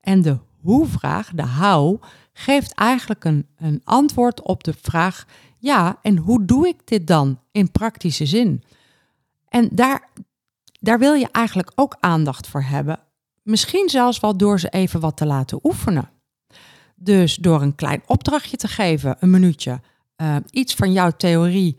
En 0.00 0.22
de 0.22 0.38
hoe-vraag, 0.60 1.30
de 1.34 1.46
how, 1.46 2.02
geeft 2.32 2.74
eigenlijk 2.74 3.24
een, 3.24 3.46
een 3.56 3.80
antwoord 3.84 4.42
op 4.42 4.64
de 4.64 4.74
vraag, 4.82 5.26
ja, 5.58 5.98
en 6.02 6.16
hoe 6.16 6.44
doe 6.44 6.68
ik 6.68 6.80
dit 6.84 7.06
dan 7.06 7.40
in 7.52 7.70
praktische 7.70 8.26
zin? 8.26 8.62
En 9.48 9.68
daar, 9.72 10.08
daar 10.80 10.98
wil 10.98 11.14
je 11.14 11.28
eigenlijk 11.30 11.72
ook 11.74 11.96
aandacht 12.00 12.46
voor 12.46 12.62
hebben. 12.62 12.98
Misschien 13.42 13.88
zelfs 13.88 14.20
wel 14.20 14.36
door 14.36 14.60
ze 14.60 14.68
even 14.68 15.00
wat 15.00 15.16
te 15.16 15.26
laten 15.26 15.58
oefenen. 15.62 16.10
Dus 16.94 17.36
door 17.36 17.62
een 17.62 17.74
klein 17.74 18.02
opdrachtje 18.06 18.56
te 18.56 18.68
geven, 18.68 19.16
een 19.20 19.30
minuutje, 19.30 19.80
uh, 20.16 20.36
iets 20.50 20.74
van 20.74 20.92
jouw 20.92 21.10
theorie, 21.10 21.76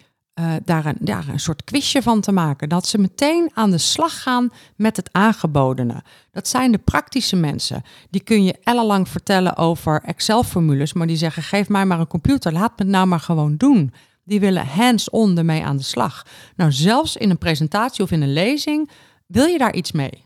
daar, 0.65 0.85
een, 0.85 0.97
daar 0.99 1.27
een 1.27 1.39
soort 1.39 1.63
quizje 1.63 2.01
van 2.01 2.21
te 2.21 2.31
maken. 2.31 2.69
Dat 2.69 2.87
ze 2.87 2.97
meteen 2.97 3.49
aan 3.53 3.71
de 3.71 3.77
slag 3.77 4.21
gaan 4.21 4.51
met 4.75 4.97
het 4.97 5.09
aangebodene. 5.11 6.03
Dat 6.31 6.47
zijn 6.47 6.71
de 6.71 6.77
praktische 6.77 7.35
mensen. 7.35 7.83
Die 8.09 8.23
kun 8.23 8.43
je 8.43 8.59
ellenlang 8.63 9.09
vertellen 9.09 9.57
over 9.57 10.01
Excel-formules, 10.03 10.93
maar 10.93 11.07
die 11.07 11.17
zeggen: 11.17 11.43
geef 11.43 11.69
mij 11.69 11.85
maar 11.85 11.99
een 11.99 12.07
computer, 12.07 12.53
laat 12.53 12.69
me 12.77 12.83
het 12.83 12.87
nou 12.87 13.07
maar 13.07 13.19
gewoon 13.19 13.55
doen. 13.57 13.93
Die 14.23 14.39
willen 14.39 14.67
hands-on 14.67 15.37
ermee 15.37 15.65
aan 15.65 15.77
de 15.77 15.83
slag. 15.83 16.25
Nou, 16.55 16.71
zelfs 16.71 17.15
in 17.15 17.29
een 17.29 17.37
presentatie 17.37 18.03
of 18.03 18.11
in 18.11 18.21
een 18.21 18.33
lezing 18.33 18.89
wil 19.27 19.45
je 19.45 19.57
daar 19.57 19.73
iets 19.73 19.91
mee. 19.91 20.23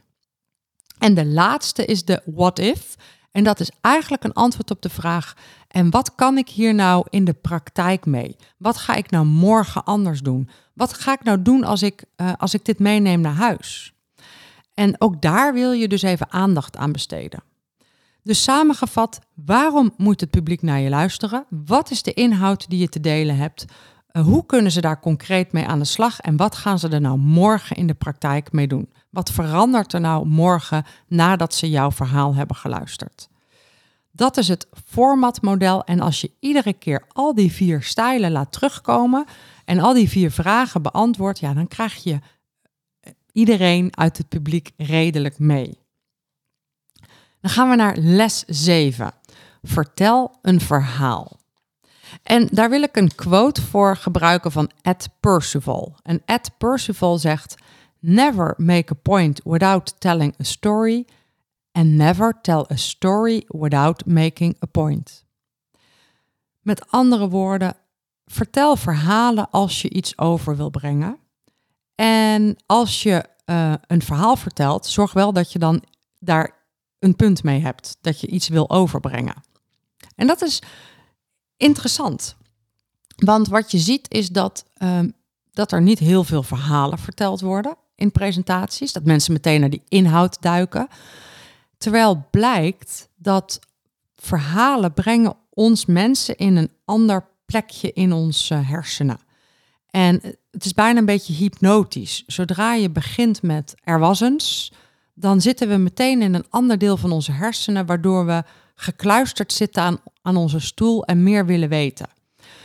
En 0.97 1.13
de 1.13 1.25
laatste 1.25 1.85
is 1.85 2.05
de 2.05 2.21
what 2.25 2.59
if. 2.59 2.95
En 3.31 3.43
dat 3.43 3.59
is 3.59 3.71
eigenlijk 3.81 4.23
een 4.23 4.33
antwoord 4.33 4.71
op 4.71 4.81
de 4.81 4.89
vraag: 4.89 5.35
en 5.69 5.89
wat 5.89 6.15
kan 6.15 6.37
ik 6.37 6.49
hier 6.49 6.73
nou 6.73 7.05
in 7.09 7.25
de 7.25 7.33
praktijk 7.33 8.05
mee? 8.05 8.35
Wat 8.57 8.77
ga 8.77 8.95
ik 8.95 9.11
nou 9.11 9.25
morgen 9.25 9.83
anders 9.83 10.21
doen? 10.21 10.49
Wat 10.73 10.93
ga 10.93 11.13
ik 11.13 11.23
nou 11.23 11.41
doen 11.41 11.63
als 11.63 11.81
ik, 11.81 12.03
uh, 12.17 12.31
als 12.37 12.53
ik 12.53 12.65
dit 12.65 12.79
meeneem 12.79 13.21
naar 13.21 13.33
huis? 13.33 13.93
En 14.73 15.01
ook 15.01 15.21
daar 15.21 15.53
wil 15.53 15.71
je 15.71 15.87
dus 15.87 16.01
even 16.01 16.31
aandacht 16.31 16.77
aan 16.77 16.91
besteden. 16.91 17.43
Dus 18.23 18.43
samengevat, 18.43 19.19
waarom 19.33 19.93
moet 19.97 20.19
het 20.19 20.29
publiek 20.29 20.61
naar 20.61 20.79
je 20.79 20.89
luisteren? 20.89 21.45
Wat 21.65 21.91
is 21.91 22.03
de 22.03 22.13
inhoud 22.13 22.69
die 22.69 22.79
je 22.79 22.89
te 22.89 22.99
delen 22.99 23.37
hebt? 23.37 23.65
Uh, 24.11 24.23
hoe 24.23 24.45
kunnen 24.45 24.71
ze 24.71 24.81
daar 24.81 24.99
concreet 24.99 25.51
mee 25.51 25.65
aan 25.65 25.79
de 25.79 25.85
slag? 25.85 26.19
En 26.19 26.37
wat 26.37 26.55
gaan 26.55 26.79
ze 26.79 26.89
er 26.89 27.01
nou 27.01 27.17
morgen 27.17 27.75
in 27.75 27.87
de 27.87 27.93
praktijk 27.93 28.51
mee 28.51 28.67
doen? 28.67 28.89
Wat 29.09 29.31
verandert 29.31 29.93
er 29.93 30.01
nou 30.01 30.27
morgen 30.27 30.83
nadat 31.07 31.53
ze 31.53 31.69
jouw 31.69 31.91
verhaal 31.91 32.35
hebben 32.35 32.55
geluisterd? 32.55 33.29
Dat 34.19 34.37
is 34.37 34.47
het 34.47 34.67
formatmodel. 34.85 35.83
En 35.83 35.99
als 35.99 36.21
je 36.21 36.31
iedere 36.39 36.73
keer 36.73 37.05
al 37.07 37.35
die 37.35 37.51
vier 37.51 37.83
stijlen 37.83 38.31
laat 38.31 38.51
terugkomen 38.51 39.25
en 39.65 39.79
al 39.79 39.93
die 39.93 40.09
vier 40.09 40.31
vragen 40.31 40.81
beantwoordt, 40.81 41.39
ja, 41.39 41.53
dan 41.53 41.67
krijg 41.67 42.03
je 42.03 42.19
iedereen 43.31 43.97
uit 43.97 44.17
het 44.17 44.27
publiek 44.27 44.71
redelijk 44.77 45.39
mee. 45.39 45.79
Dan 47.41 47.51
gaan 47.51 47.69
we 47.69 47.75
naar 47.75 47.97
les 47.97 48.43
7. 48.47 49.11
Vertel 49.61 50.37
een 50.41 50.61
verhaal. 50.61 51.39
En 52.23 52.47
daar 52.51 52.69
wil 52.69 52.81
ik 52.81 52.95
een 52.95 53.15
quote 53.15 53.61
voor 53.61 53.95
gebruiken 53.95 54.51
van 54.51 54.71
Ed 54.81 55.09
Percival. 55.19 55.97
En 56.03 56.21
Ed 56.25 56.51
Percival 56.57 57.17
zegt: 57.17 57.55
Never 57.99 58.53
make 58.57 58.93
a 58.93 58.97
point 59.01 59.41
without 59.43 59.99
telling 59.99 60.35
a 60.39 60.43
story, 60.43 61.05
and 61.79 61.95
never 61.95 62.33
tell 62.41 62.65
a 62.71 62.75
story 62.75 63.43
without 63.47 64.05
making 64.05 64.55
a 64.63 64.65
point. 64.65 65.25
Met 66.61 66.91
andere 66.91 67.29
woorden, 67.29 67.75
vertel 68.25 68.75
verhalen 68.75 69.49
als 69.49 69.81
je 69.81 69.89
iets 69.89 70.17
over 70.17 70.55
wil 70.55 70.69
brengen. 70.69 71.17
En 71.95 72.55
als 72.65 73.03
je 73.03 73.25
uh, 73.45 73.73
een 73.87 74.01
verhaal 74.01 74.35
vertelt, 74.35 74.85
zorg 74.85 75.13
wel 75.13 75.33
dat 75.33 75.51
je 75.51 75.59
dan 75.59 75.83
daar 76.19 76.55
een 76.99 77.15
punt 77.15 77.43
mee 77.43 77.59
hebt, 77.59 77.97
dat 78.01 78.19
je 78.19 78.27
iets 78.27 78.47
wil 78.47 78.69
overbrengen. 78.69 79.43
En 80.15 80.27
dat 80.27 80.41
is 80.41 80.61
interessant. 81.57 82.35
Want 83.15 83.47
wat 83.47 83.71
je 83.71 83.77
ziet 83.77 84.11
is 84.11 84.29
dat, 84.29 84.65
uh, 84.77 84.99
dat 85.51 85.71
er 85.71 85.81
niet 85.81 85.99
heel 85.99 86.23
veel 86.23 86.43
verhalen 86.43 86.97
verteld 86.97 87.41
worden 87.41 87.75
in 87.95 88.11
presentaties. 88.11 88.93
Dat 88.93 89.03
mensen 89.03 89.33
meteen 89.33 89.59
naar 89.59 89.69
die 89.69 89.83
inhoud 89.87 90.41
duiken. 90.41 90.87
Terwijl 91.79 92.27
blijkt 92.31 93.09
dat 93.15 93.59
verhalen 94.15 94.93
brengen 94.93 95.35
ons 95.49 95.85
mensen 95.85 96.35
in 96.35 96.55
een 96.55 96.71
ander 96.85 97.25
plekje 97.45 97.93
in 97.93 98.13
onze 98.13 98.53
hersenen. 98.53 99.19
En 99.89 100.21
het 100.51 100.65
is 100.65 100.73
bijna 100.73 100.99
een 100.99 101.05
beetje 101.05 101.33
hypnotisch. 101.33 102.23
Zodra 102.27 102.73
je 102.73 102.89
begint 102.89 103.41
met 103.41 103.75
er 103.83 103.99
was 103.99 104.19
eens, 104.19 104.71
dan 105.13 105.41
zitten 105.41 105.69
we 105.69 105.77
meteen 105.77 106.21
in 106.21 106.33
een 106.33 106.49
ander 106.49 106.77
deel 106.77 106.97
van 106.97 107.11
onze 107.11 107.31
hersenen, 107.31 107.85
waardoor 107.85 108.25
we 108.25 108.43
gekluisterd 108.75 109.53
zitten 109.53 109.83
aan, 109.83 109.97
aan 110.21 110.37
onze 110.37 110.59
stoel 110.59 111.03
en 111.05 111.23
meer 111.23 111.45
willen 111.45 111.69
weten. 111.69 112.09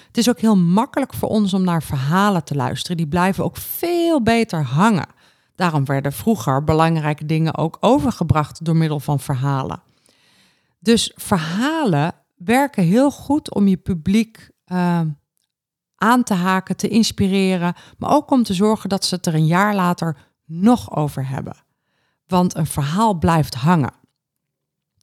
Het 0.06 0.18
is 0.18 0.28
ook 0.28 0.40
heel 0.40 0.56
makkelijk 0.56 1.14
voor 1.14 1.28
ons 1.28 1.54
om 1.54 1.64
naar 1.64 1.82
verhalen 1.82 2.44
te 2.44 2.54
luisteren. 2.54 2.96
Die 2.96 3.06
blijven 3.06 3.44
ook 3.44 3.56
veel 3.56 4.22
beter 4.22 4.62
hangen. 4.62 5.08
Daarom 5.54 5.84
werden 5.84 6.12
vroeger 6.12 6.64
belangrijke 6.64 7.26
dingen 7.26 7.56
ook 7.56 7.76
overgebracht 7.80 8.64
door 8.64 8.76
middel 8.76 9.00
van 9.00 9.20
verhalen. 9.20 9.82
Dus 10.78 11.12
verhalen 11.14 12.12
werken 12.36 12.84
heel 12.84 13.10
goed 13.10 13.54
om 13.54 13.68
je 13.68 13.76
publiek 13.76 14.50
uh, 14.66 15.00
aan 15.96 16.22
te 16.22 16.34
haken, 16.34 16.76
te 16.76 16.88
inspireren, 16.88 17.74
maar 17.98 18.10
ook 18.10 18.30
om 18.30 18.42
te 18.42 18.54
zorgen 18.54 18.88
dat 18.88 19.04
ze 19.04 19.14
het 19.14 19.26
er 19.26 19.34
een 19.34 19.46
jaar 19.46 19.74
later 19.74 20.16
nog 20.44 20.96
over 20.96 21.28
hebben. 21.28 21.56
Want 22.26 22.54
een 22.54 22.66
verhaal 22.66 23.14
blijft 23.14 23.54
hangen. 23.54 23.92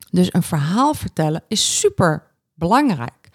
Dus 0.10 0.34
een 0.34 0.44
verhaal 0.44 0.94
vertellen 0.94 1.44
is 1.48 1.80
super 1.80 2.32
belangrijk. 2.54 3.30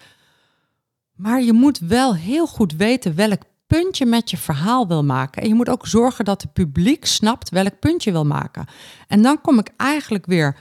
Maar 1.13 1.41
je 1.41 1.53
moet 1.53 1.79
wel 1.79 2.15
heel 2.15 2.47
goed 2.47 2.73
weten 2.73 3.15
welk 3.15 3.41
punt 3.67 3.97
je 3.97 4.05
met 4.05 4.29
je 4.29 4.37
verhaal 4.37 4.87
wil 4.87 5.03
maken. 5.03 5.41
En 5.41 5.47
je 5.47 5.53
moet 5.53 5.69
ook 5.69 5.87
zorgen 5.87 6.25
dat 6.25 6.41
het 6.41 6.53
publiek 6.53 7.05
snapt 7.05 7.49
welk 7.49 7.79
punt 7.79 8.03
je 8.03 8.11
wil 8.11 8.25
maken. 8.25 8.65
En 9.07 9.21
dan 9.21 9.41
kom 9.41 9.59
ik 9.59 9.69
eigenlijk 9.77 10.25
weer 10.25 10.55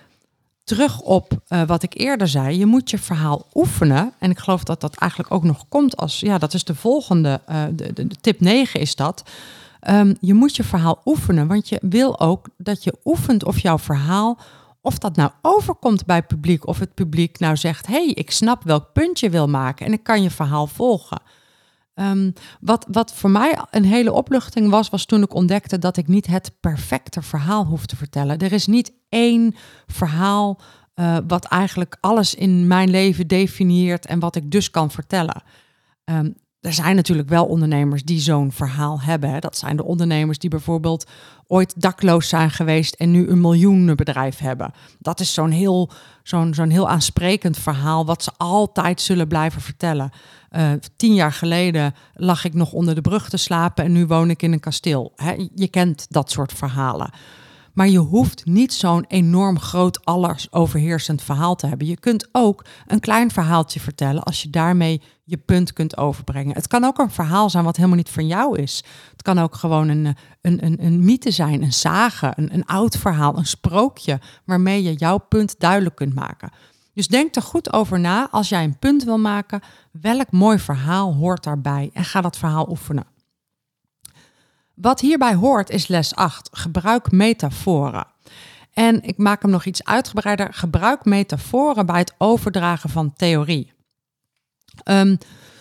terug 0.64 1.00
op 1.00 1.32
uh, 1.48 1.62
wat 1.62 1.82
ik 1.82 1.98
eerder 1.98 2.28
zei. 2.28 2.58
Je 2.58 2.66
moet 2.66 2.90
je 2.90 2.98
verhaal 2.98 3.46
oefenen. 3.54 4.12
En 4.18 4.30
ik 4.30 4.38
geloof 4.38 4.64
dat 4.64 4.80
dat 4.80 4.96
eigenlijk 4.96 5.32
ook 5.32 5.44
nog 5.44 5.68
komt 5.68 5.96
als, 5.96 6.20
ja, 6.20 6.38
dat 6.38 6.54
is 6.54 6.64
de 6.64 6.74
volgende, 6.74 7.40
uh, 7.50 7.64
de, 7.72 7.92
de, 7.92 8.08
tip 8.20 8.40
9 8.40 8.80
is 8.80 8.94
dat. 8.94 9.22
Um, 9.90 10.16
je 10.20 10.34
moet 10.34 10.56
je 10.56 10.64
verhaal 10.64 11.00
oefenen, 11.04 11.46
want 11.46 11.68
je 11.68 11.78
wil 11.82 12.20
ook 12.20 12.48
dat 12.56 12.84
je 12.84 12.98
oefent 13.04 13.44
of 13.44 13.58
jouw 13.58 13.78
verhaal, 13.78 14.38
of 14.80 14.98
dat 14.98 15.16
nou 15.16 15.30
overkomt 15.42 16.06
bij 16.06 16.16
het 16.16 16.26
publiek, 16.26 16.66
of 16.66 16.78
het 16.78 16.94
publiek 16.94 17.38
nou 17.38 17.56
zegt, 17.56 17.86
hey, 17.86 18.06
ik 18.06 18.30
snap 18.30 18.62
welk 18.62 18.92
punt 18.92 19.20
je 19.20 19.30
wil 19.30 19.48
maken 19.48 19.86
en 19.86 19.92
ik 19.92 20.02
kan 20.02 20.22
je 20.22 20.30
verhaal 20.30 20.66
volgen. 20.66 21.20
Um, 21.98 22.32
wat, 22.60 22.86
wat 22.90 23.12
voor 23.12 23.30
mij 23.30 23.58
een 23.70 23.84
hele 23.84 24.12
opluchting 24.12 24.70
was, 24.70 24.88
was 24.88 25.04
toen 25.04 25.22
ik 25.22 25.34
ontdekte 25.34 25.78
dat 25.78 25.96
ik 25.96 26.08
niet 26.08 26.26
het 26.26 26.52
perfecte 26.60 27.22
verhaal 27.22 27.64
hoef 27.64 27.86
te 27.86 27.96
vertellen. 27.96 28.38
Er 28.38 28.52
is 28.52 28.66
niet 28.66 28.92
één 29.08 29.54
verhaal 29.86 30.60
uh, 30.94 31.16
wat 31.26 31.44
eigenlijk 31.44 31.96
alles 32.00 32.34
in 32.34 32.66
mijn 32.66 32.90
leven 32.90 33.26
definieert 33.26 34.06
en 34.06 34.18
wat 34.18 34.36
ik 34.36 34.50
dus 34.50 34.70
kan 34.70 34.90
vertellen. 34.90 35.42
Um, 36.04 36.34
er 36.66 36.72
zijn 36.72 36.96
natuurlijk 36.96 37.28
wel 37.28 37.46
ondernemers 37.46 38.02
die 38.02 38.20
zo'n 38.20 38.52
verhaal 38.52 39.00
hebben. 39.00 39.30
Hè. 39.30 39.38
Dat 39.38 39.56
zijn 39.56 39.76
de 39.76 39.84
ondernemers 39.84 40.38
die 40.38 40.50
bijvoorbeeld 40.50 41.06
ooit 41.46 41.80
dakloos 41.80 42.28
zijn 42.28 42.50
geweest 42.50 42.94
en 42.94 43.10
nu 43.10 43.28
een 43.28 43.40
miljoenenbedrijf 43.40 44.38
hebben. 44.38 44.72
Dat 44.98 45.20
is 45.20 45.34
zo'n 45.34 45.50
heel, 45.50 45.90
zo'n, 46.22 46.54
zo'n 46.54 46.70
heel 46.70 46.88
aansprekend 46.88 47.58
verhaal 47.58 48.06
wat 48.06 48.22
ze 48.22 48.30
altijd 48.36 49.00
zullen 49.00 49.28
blijven 49.28 49.60
vertellen. 49.60 50.10
Uh, 50.50 50.70
tien 50.96 51.14
jaar 51.14 51.32
geleden 51.32 51.94
lag 52.14 52.44
ik 52.44 52.54
nog 52.54 52.72
onder 52.72 52.94
de 52.94 53.00
brug 53.00 53.28
te 53.28 53.36
slapen 53.36 53.84
en 53.84 53.92
nu 53.92 54.06
woon 54.06 54.30
ik 54.30 54.42
in 54.42 54.52
een 54.52 54.60
kasteel. 54.60 55.12
Hè. 55.16 55.48
Je 55.54 55.68
kent 55.68 56.06
dat 56.08 56.30
soort 56.30 56.52
verhalen. 56.52 57.10
Maar 57.76 57.88
je 57.88 57.98
hoeft 57.98 58.44
niet 58.44 58.72
zo'n 58.72 59.04
enorm 59.08 59.58
groot, 59.58 60.04
alles 60.04 60.52
overheersend 60.52 61.22
verhaal 61.22 61.56
te 61.56 61.66
hebben. 61.66 61.86
Je 61.86 61.96
kunt 61.96 62.28
ook 62.32 62.64
een 62.86 63.00
klein 63.00 63.30
verhaaltje 63.30 63.80
vertellen 63.80 64.22
als 64.22 64.42
je 64.42 64.50
daarmee 64.50 65.02
je 65.24 65.36
punt 65.36 65.72
kunt 65.72 65.96
overbrengen. 65.96 66.54
Het 66.54 66.66
kan 66.66 66.84
ook 66.84 66.98
een 66.98 67.10
verhaal 67.10 67.50
zijn 67.50 67.64
wat 67.64 67.76
helemaal 67.76 67.96
niet 67.96 68.10
van 68.10 68.26
jou 68.26 68.58
is. 68.58 68.84
Het 69.10 69.22
kan 69.22 69.38
ook 69.38 69.54
gewoon 69.54 69.88
een, 69.88 70.16
een, 70.40 70.64
een, 70.64 70.84
een 70.84 71.04
mythe 71.04 71.30
zijn, 71.30 71.62
een 71.62 71.72
sage, 71.72 72.32
een, 72.36 72.54
een 72.54 72.64
oud 72.64 72.96
verhaal, 72.96 73.36
een 73.38 73.46
sprookje, 73.46 74.20
waarmee 74.44 74.82
je 74.82 74.94
jouw 74.94 75.18
punt 75.18 75.54
duidelijk 75.58 75.96
kunt 75.96 76.14
maken. 76.14 76.50
Dus 76.94 77.08
denk 77.08 77.34
er 77.34 77.42
goed 77.42 77.72
over 77.72 78.00
na 78.00 78.28
als 78.30 78.48
jij 78.48 78.64
een 78.64 78.78
punt 78.78 79.04
wil 79.04 79.18
maken. 79.18 79.60
Welk 79.90 80.30
mooi 80.30 80.58
verhaal 80.58 81.14
hoort 81.14 81.44
daarbij? 81.44 81.90
En 81.92 82.04
ga 82.04 82.20
dat 82.20 82.36
verhaal 82.36 82.68
oefenen. 82.68 83.15
Wat 84.76 85.00
hierbij 85.00 85.34
hoort 85.34 85.70
is 85.70 85.86
les 85.86 86.14
8. 86.14 86.48
Gebruik 86.52 87.10
metaforen. 87.10 88.06
En 88.72 89.02
ik 89.02 89.16
maak 89.16 89.42
hem 89.42 89.50
nog 89.50 89.64
iets 89.64 89.84
uitgebreider. 89.84 90.54
Gebruik 90.54 91.04
metaforen 91.04 91.86
bij 91.86 91.98
het 91.98 92.14
overdragen 92.18 92.90
van 92.90 93.12
theorie. 93.12 93.72
Um, 94.84 95.18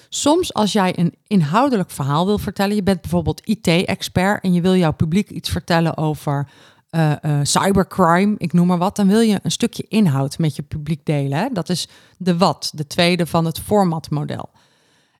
soms 0.09 0.53
als 0.53 0.71
jij 0.71 0.99
een 0.99 1.15
inhoudelijk 1.27 1.91
verhaal 1.91 2.25
wil 2.25 2.37
vertellen, 2.37 2.75
je 2.75 2.83
bent 2.83 3.01
bijvoorbeeld 3.01 3.47
IT-expert 3.47 4.43
en 4.43 4.53
je 4.53 4.61
wil 4.61 4.75
jouw 4.75 4.93
publiek 4.93 5.29
iets 5.29 5.49
vertellen 5.49 5.97
over 5.97 6.49
uh, 6.89 7.11
uh, 7.21 7.39
cybercrime, 7.43 8.35
ik 8.37 8.53
noem 8.53 8.67
maar 8.67 8.77
wat, 8.77 8.95
dan 8.95 9.07
wil 9.07 9.19
je 9.19 9.39
een 9.43 9.51
stukje 9.51 9.85
inhoud 9.87 10.37
met 10.37 10.55
je 10.55 10.61
publiek 10.61 11.05
delen. 11.05 11.37
Hè? 11.37 11.47
Dat 11.53 11.69
is 11.69 11.87
de 12.17 12.37
wat, 12.37 12.71
de 12.73 12.87
tweede 12.87 13.25
van 13.25 13.45
het 13.45 13.59
formatmodel. 13.59 14.49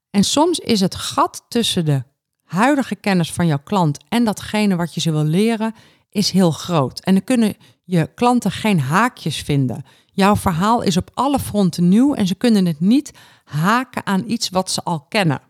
En 0.10 0.24
soms 0.24 0.60
is 0.60 0.80
het 0.80 0.96
gat 0.96 1.46
tussen 1.48 1.86
de 1.86 2.04
huidige 2.46 2.96
kennis 2.96 3.32
van 3.32 3.48
jouw 3.48 3.62
klant 3.64 3.98
en 4.10 4.24
datgene 4.24 4.76
wat 4.76 4.94
je 4.94 5.02
ze 5.02 5.12
wil 5.12 5.24
leren, 5.24 5.76
is 6.10 6.32
heel 6.32 6.52
groot. 6.52 7.00
En 7.00 7.14
dan 7.14 7.24
kunnen 7.24 7.56
je 7.84 8.10
klanten 8.16 8.52
geen 8.52 8.80
haakjes 8.80 9.38
vinden. 9.38 9.86
Jouw 10.12 10.36
verhaal 10.36 10.82
is 10.82 10.98
op 10.98 11.12
alle 11.14 11.40
fronten 11.40 11.90
nieuw 11.90 12.14
en 12.14 12.28
ze 12.28 12.36
kunnen 12.36 12.66
het 12.66 12.80
niet 12.80 13.12
haken 13.44 14.06
aan 14.06 14.24
iets 14.28 14.50
wat 14.50 14.72
ze 14.72 14.84
al 14.84 15.00
kennen. 15.00 15.42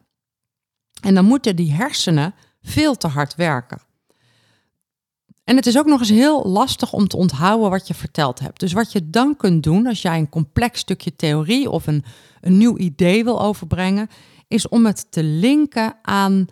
En 1.01 1.15
dan 1.15 1.25
moeten 1.25 1.55
die 1.55 1.71
hersenen 1.71 2.35
veel 2.61 2.95
te 2.95 3.07
hard 3.07 3.35
werken. 3.35 3.81
En 5.43 5.55
het 5.55 5.65
is 5.65 5.77
ook 5.77 5.85
nog 5.85 5.99
eens 5.99 6.09
heel 6.09 6.45
lastig 6.45 6.93
om 6.93 7.07
te 7.07 7.17
onthouden 7.17 7.69
wat 7.69 7.87
je 7.87 7.93
verteld 7.93 8.39
hebt. 8.39 8.59
Dus 8.59 8.73
wat 8.73 8.91
je 8.91 9.09
dan 9.09 9.35
kunt 9.35 9.63
doen 9.63 9.87
als 9.87 10.01
jij 10.01 10.17
een 10.17 10.29
complex 10.29 10.79
stukje 10.79 11.15
theorie 11.15 11.69
of 11.69 11.87
een, 11.87 12.03
een 12.41 12.57
nieuw 12.57 12.77
idee 12.77 13.23
wil 13.23 13.41
overbrengen, 13.41 14.09
is 14.47 14.67
om 14.67 14.85
het 14.85 15.11
te 15.11 15.23
linken 15.23 15.95
aan 16.01 16.47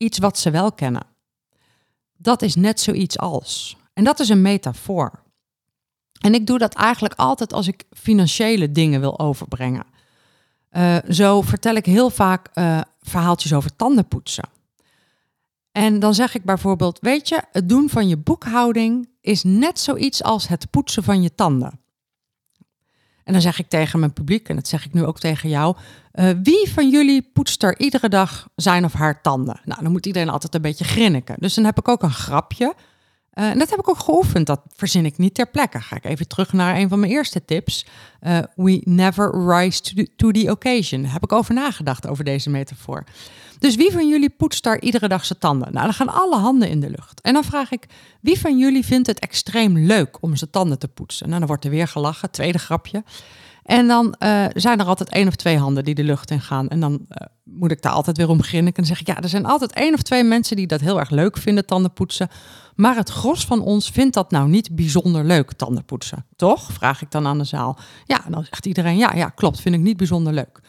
iets 0.00 0.18
wat 0.18 0.38
ze 0.38 0.50
wel 0.50 0.72
kennen. 0.72 1.06
Dat 2.16 2.42
is 2.42 2.54
net 2.54 2.80
zoiets 2.80 3.18
als. 3.18 3.76
En 3.92 4.04
dat 4.04 4.20
is 4.20 4.28
een 4.28 4.42
metafoor. 4.42 5.22
En 6.20 6.34
ik 6.34 6.46
doe 6.46 6.58
dat 6.58 6.74
eigenlijk 6.74 7.14
altijd 7.14 7.52
als 7.52 7.66
ik 7.66 7.84
financiële 7.90 8.72
dingen 8.72 9.00
wil 9.00 9.18
overbrengen. 9.18 9.86
Uh, 10.72 10.96
zo 11.08 11.42
vertel 11.42 11.74
ik 11.74 11.86
heel 11.86 12.10
vaak 12.10 12.48
uh, 12.54 12.80
verhaaltjes 13.00 13.52
over 13.52 13.76
tandenpoetsen. 13.76 14.48
En 15.72 15.98
dan 15.98 16.14
zeg 16.14 16.34
ik 16.34 16.44
bijvoorbeeld, 16.44 16.98
weet 17.00 17.28
je, 17.28 17.42
het 17.52 17.68
doen 17.68 17.88
van 17.88 18.08
je 18.08 18.16
boekhouding 18.16 19.08
is 19.20 19.42
net 19.42 19.78
zoiets 19.78 20.22
als 20.22 20.48
het 20.48 20.70
poetsen 20.70 21.02
van 21.02 21.22
je 21.22 21.34
tanden. 21.34 21.80
En 23.30 23.36
dan 23.36 23.44
zeg 23.44 23.58
ik 23.58 23.68
tegen 23.68 23.98
mijn 23.98 24.12
publiek, 24.12 24.48
en 24.48 24.56
dat 24.56 24.68
zeg 24.68 24.84
ik 24.84 24.92
nu 24.92 25.04
ook 25.04 25.18
tegen 25.18 25.48
jou, 25.48 25.76
uh, 26.14 26.30
wie 26.42 26.70
van 26.72 26.90
jullie 26.90 27.30
poetst 27.32 27.62
er 27.62 27.78
iedere 27.78 28.08
dag 28.08 28.48
zijn 28.56 28.84
of 28.84 28.92
haar 28.92 29.22
tanden? 29.22 29.60
Nou, 29.64 29.82
dan 29.82 29.92
moet 29.92 30.06
iedereen 30.06 30.28
altijd 30.28 30.54
een 30.54 30.62
beetje 30.62 30.84
grinniken. 30.84 31.36
Dus 31.38 31.54
dan 31.54 31.64
heb 31.64 31.78
ik 31.78 31.88
ook 31.88 32.02
een 32.02 32.12
grapje. 32.12 32.74
Uh, 33.34 33.50
en 33.50 33.58
dat 33.58 33.70
heb 33.70 33.78
ik 33.78 33.88
ook 33.88 33.98
geoefend. 33.98 34.46
Dat 34.46 34.60
verzin 34.74 35.04
ik 35.04 35.18
niet 35.18 35.34
ter 35.34 35.46
plekke. 35.46 35.80
Ga 35.80 35.96
ik 35.96 36.04
even 36.04 36.28
terug 36.28 36.52
naar 36.52 36.76
een 36.76 36.88
van 36.88 37.00
mijn 37.00 37.12
eerste 37.12 37.44
tips. 37.44 37.86
Uh, 38.22 38.38
we 38.54 38.80
never 38.84 39.46
rise 39.46 39.80
to 39.80 39.94
the, 39.94 40.08
to 40.16 40.30
the 40.30 40.50
occasion. 40.50 41.02
Daar 41.02 41.12
heb 41.12 41.22
ik 41.22 41.32
over 41.32 41.54
nagedacht, 41.54 42.06
over 42.06 42.24
deze 42.24 42.50
metafoor. 42.50 43.04
Dus 43.60 43.76
wie 43.76 43.92
van 43.92 44.08
jullie 44.08 44.30
poetst 44.30 44.62
daar 44.62 44.80
iedere 44.80 45.08
dag 45.08 45.24
zijn 45.24 45.38
tanden? 45.38 45.72
Nou, 45.72 45.84
dan 45.84 45.94
gaan 45.94 46.08
alle 46.08 46.36
handen 46.36 46.68
in 46.68 46.80
de 46.80 46.90
lucht. 46.90 47.20
En 47.20 47.32
dan 47.32 47.44
vraag 47.44 47.70
ik, 47.70 47.86
wie 48.20 48.40
van 48.40 48.58
jullie 48.58 48.84
vindt 48.84 49.06
het 49.06 49.18
extreem 49.18 49.78
leuk 49.78 50.22
om 50.22 50.36
zijn 50.36 50.50
tanden 50.50 50.78
te 50.78 50.88
poetsen? 50.88 51.26
Nou, 51.26 51.38
dan 51.38 51.48
wordt 51.48 51.64
er 51.64 51.70
weer 51.70 51.88
gelachen, 51.88 52.30
tweede 52.30 52.58
grapje. 52.58 53.04
En 53.62 53.86
dan 53.86 54.14
uh, 54.18 54.44
zijn 54.54 54.78
er 54.78 54.86
altijd 54.86 55.08
één 55.08 55.28
of 55.28 55.36
twee 55.36 55.58
handen 55.58 55.84
die 55.84 55.94
de 55.94 56.04
lucht 56.04 56.30
in 56.30 56.40
gaan. 56.40 56.68
En 56.68 56.80
dan 56.80 56.92
uh, 56.92 57.26
moet 57.44 57.70
ik 57.70 57.82
daar 57.82 57.92
altijd 57.92 58.16
weer 58.16 58.28
om 58.28 58.36
beginnen. 58.36 58.72
En 58.72 58.86
zeg 58.86 59.00
ik, 59.00 59.06
ja, 59.06 59.22
er 59.22 59.28
zijn 59.28 59.46
altijd 59.46 59.72
één 59.72 59.94
of 59.94 60.02
twee 60.02 60.24
mensen 60.24 60.56
die 60.56 60.66
dat 60.66 60.80
heel 60.80 60.98
erg 60.98 61.10
leuk 61.10 61.36
vinden, 61.36 61.66
tanden 61.66 61.92
poetsen. 61.92 62.28
Maar 62.74 62.96
het 62.96 63.10
gros 63.10 63.46
van 63.46 63.62
ons 63.62 63.90
vindt 63.90 64.14
dat 64.14 64.30
nou 64.30 64.48
niet 64.48 64.74
bijzonder 64.74 65.24
leuk, 65.24 65.52
tanden 65.52 65.84
poetsen. 65.84 66.26
Toch? 66.36 66.72
Vraag 66.72 67.02
ik 67.02 67.10
dan 67.10 67.26
aan 67.26 67.38
de 67.38 67.44
zaal. 67.44 67.78
Ja, 68.04 68.24
dan 68.28 68.44
zegt 68.44 68.66
iedereen, 68.66 68.96
ja, 68.96 69.14
ja, 69.14 69.28
klopt, 69.28 69.60
vind 69.60 69.74
ik 69.74 69.80
niet 69.80 69.96
bijzonder 69.96 70.32
leuk. 70.32 70.60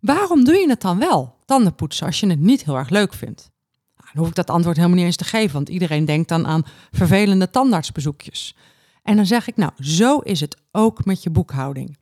Waarom 0.00 0.44
doe 0.44 0.54
je 0.54 0.68
het 0.68 0.80
dan 0.80 0.98
wel, 0.98 1.37
tanden 1.48 1.74
poetsen, 1.74 2.06
als 2.06 2.20
je 2.20 2.26
het 2.26 2.40
niet 2.40 2.64
heel 2.64 2.76
erg 2.76 2.88
leuk 2.88 3.14
vindt? 3.14 3.50
Nou, 3.96 4.08
dan 4.12 4.18
hoef 4.18 4.28
ik 4.28 4.34
dat 4.34 4.50
antwoord 4.50 4.76
helemaal 4.76 4.96
niet 4.96 5.06
eens 5.06 5.16
te 5.16 5.24
geven, 5.24 5.52
want 5.52 5.68
iedereen 5.68 6.04
denkt 6.04 6.28
dan 6.28 6.46
aan 6.46 6.64
vervelende 6.90 7.50
tandartsbezoekjes. 7.50 8.56
En 9.02 9.16
dan 9.16 9.26
zeg 9.26 9.48
ik, 9.48 9.56
nou, 9.56 9.72
zo 9.78 10.18
is 10.18 10.40
het 10.40 10.56
ook 10.72 11.04
met 11.04 11.22
je 11.22 11.30
boekhouding. 11.30 11.96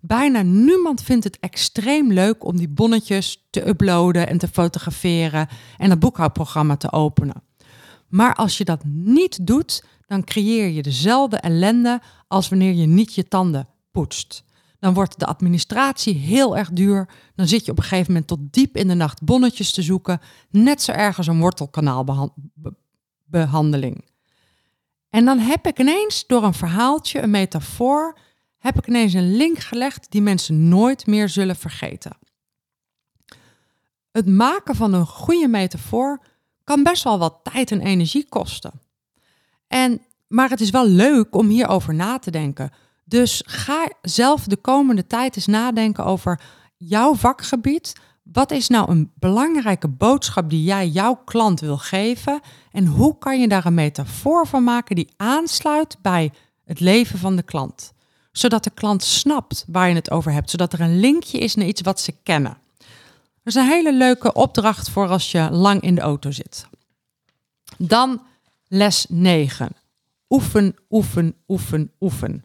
Bijna 0.00 0.42
niemand 0.42 1.02
vindt 1.02 1.24
het 1.24 1.38
extreem 1.40 2.12
leuk 2.12 2.44
om 2.44 2.56
die 2.56 2.68
bonnetjes 2.68 3.46
te 3.50 3.68
uploaden 3.68 4.28
en 4.28 4.38
te 4.38 4.48
fotograferen 4.48 5.48
en 5.76 5.90
het 5.90 5.98
boekhoudprogramma 5.98 6.76
te 6.76 6.92
openen. 6.92 7.42
Maar 8.08 8.34
als 8.34 8.58
je 8.58 8.64
dat 8.64 8.84
niet 8.84 9.46
doet, 9.46 9.84
dan 10.06 10.24
creëer 10.24 10.68
je 10.68 10.82
dezelfde 10.82 11.36
ellende 11.36 12.00
als 12.28 12.48
wanneer 12.48 12.72
je 12.72 12.86
niet 12.86 13.14
je 13.14 13.28
tanden 13.28 13.68
poetst. 13.90 14.44
Dan 14.86 14.94
wordt 14.94 15.18
de 15.18 15.26
administratie 15.26 16.14
heel 16.14 16.56
erg 16.56 16.70
duur. 16.70 17.08
Dan 17.34 17.48
zit 17.48 17.64
je 17.64 17.70
op 17.70 17.78
een 17.78 17.82
gegeven 17.82 18.12
moment 18.12 18.26
tot 18.26 18.52
diep 18.52 18.76
in 18.76 18.88
de 18.88 18.94
nacht 18.94 19.22
bonnetjes 19.22 19.72
te 19.72 19.82
zoeken. 19.82 20.20
Net 20.50 20.82
zo 20.82 20.92
erg 20.92 21.16
als 21.16 21.26
een 21.26 21.40
wortelkanaalbehandeling. 21.40 24.04
En 25.10 25.24
dan 25.24 25.38
heb 25.38 25.66
ik 25.66 25.78
ineens 25.78 26.26
door 26.26 26.44
een 26.44 26.54
verhaaltje, 26.54 27.22
een 27.22 27.30
metafoor, 27.30 28.18
heb 28.58 28.78
ik 28.78 28.86
ineens 28.86 29.12
een 29.12 29.36
link 29.36 29.58
gelegd 29.58 30.06
die 30.10 30.22
mensen 30.22 30.68
nooit 30.68 31.06
meer 31.06 31.28
zullen 31.28 31.56
vergeten. 31.56 32.16
Het 34.12 34.26
maken 34.26 34.74
van 34.74 34.92
een 34.92 35.06
goede 35.06 35.48
metafoor 35.48 36.20
kan 36.64 36.82
best 36.82 37.04
wel 37.04 37.18
wat 37.18 37.40
tijd 37.42 37.70
en 37.70 37.80
energie 37.80 38.28
kosten. 38.28 38.80
En, 39.66 40.00
maar 40.26 40.50
het 40.50 40.60
is 40.60 40.70
wel 40.70 40.88
leuk 40.88 41.36
om 41.36 41.48
hierover 41.48 41.94
na 41.94 42.18
te 42.18 42.30
denken. 42.30 42.72
Dus 43.08 43.42
ga 43.46 43.88
zelf 44.02 44.44
de 44.44 44.56
komende 44.56 45.06
tijd 45.06 45.36
eens 45.36 45.46
nadenken 45.46 46.04
over 46.04 46.40
jouw 46.76 47.14
vakgebied. 47.14 47.92
Wat 48.22 48.50
is 48.50 48.68
nou 48.68 48.90
een 48.90 49.12
belangrijke 49.14 49.88
boodschap 49.88 50.50
die 50.50 50.62
jij 50.62 50.88
jouw 50.88 51.14
klant 51.24 51.60
wil 51.60 51.78
geven? 51.78 52.40
En 52.72 52.86
hoe 52.86 53.18
kan 53.18 53.40
je 53.40 53.48
daar 53.48 53.66
een 53.66 53.74
metafoor 53.74 54.46
van 54.46 54.64
maken 54.64 54.96
die 54.96 55.12
aansluit 55.16 55.96
bij 56.02 56.32
het 56.64 56.80
leven 56.80 57.18
van 57.18 57.36
de 57.36 57.42
klant? 57.42 57.92
Zodat 58.32 58.64
de 58.64 58.70
klant 58.70 59.02
snapt 59.02 59.64
waar 59.68 59.88
je 59.88 59.94
het 59.94 60.10
over 60.10 60.32
hebt, 60.32 60.50
zodat 60.50 60.72
er 60.72 60.80
een 60.80 61.00
linkje 61.00 61.38
is 61.38 61.54
naar 61.54 61.66
iets 61.66 61.80
wat 61.80 62.00
ze 62.00 62.14
kennen. 62.22 62.58
Dat 62.78 63.54
is 63.54 63.54
een 63.54 63.68
hele 63.68 63.94
leuke 63.94 64.32
opdracht 64.32 64.90
voor 64.90 65.08
als 65.08 65.30
je 65.30 65.50
lang 65.50 65.80
in 65.80 65.94
de 65.94 66.00
auto 66.00 66.30
zit. 66.30 66.66
Dan 67.78 68.22
les 68.68 69.06
9. 69.08 69.68
Oefen, 70.28 70.76
oefen, 70.90 71.34
oefen, 71.48 71.92
oefen. 72.00 72.44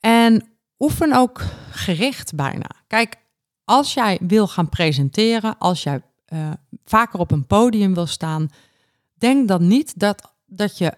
En 0.00 0.48
oefen 0.78 1.12
ook 1.12 1.42
gericht 1.70 2.34
bijna. 2.34 2.70
Kijk, 2.86 3.16
als 3.64 3.94
jij 3.94 4.18
wil 4.20 4.48
gaan 4.48 4.68
presenteren, 4.68 5.58
als 5.58 5.82
jij 5.82 6.02
uh, 6.32 6.50
vaker 6.84 7.20
op 7.20 7.30
een 7.30 7.46
podium 7.46 7.94
wil 7.94 8.06
staan, 8.06 8.50
denk 9.14 9.48
dan 9.48 9.66
niet 9.66 9.98
dat, 9.98 10.32
dat 10.46 10.78
je 10.78 10.92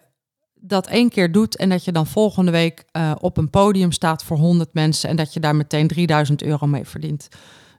dat 0.55 0.87
één 0.87 1.09
keer 1.09 1.33
doet 1.33 1.57
en 1.57 1.69
dat 1.69 1.85
je 1.85 1.93
dan 1.93 2.07
volgende 2.07 2.51
week 2.51 2.85
uh, 2.93 3.13
op 3.21 3.37
een 3.37 3.51
podium 3.51 3.93
staat 3.93 4.25
voor 4.25 4.37
100 4.37 4.75
mensen 4.75 5.09
en 5.09 5.17
dat 5.17 5.33
je 5.33 5.41
daar 5.41 5.57
meteen 5.57 5.89
3000 5.89 6.43
euro 6.43 6.67
mee 6.67 6.85
verdient. 6.85 7.29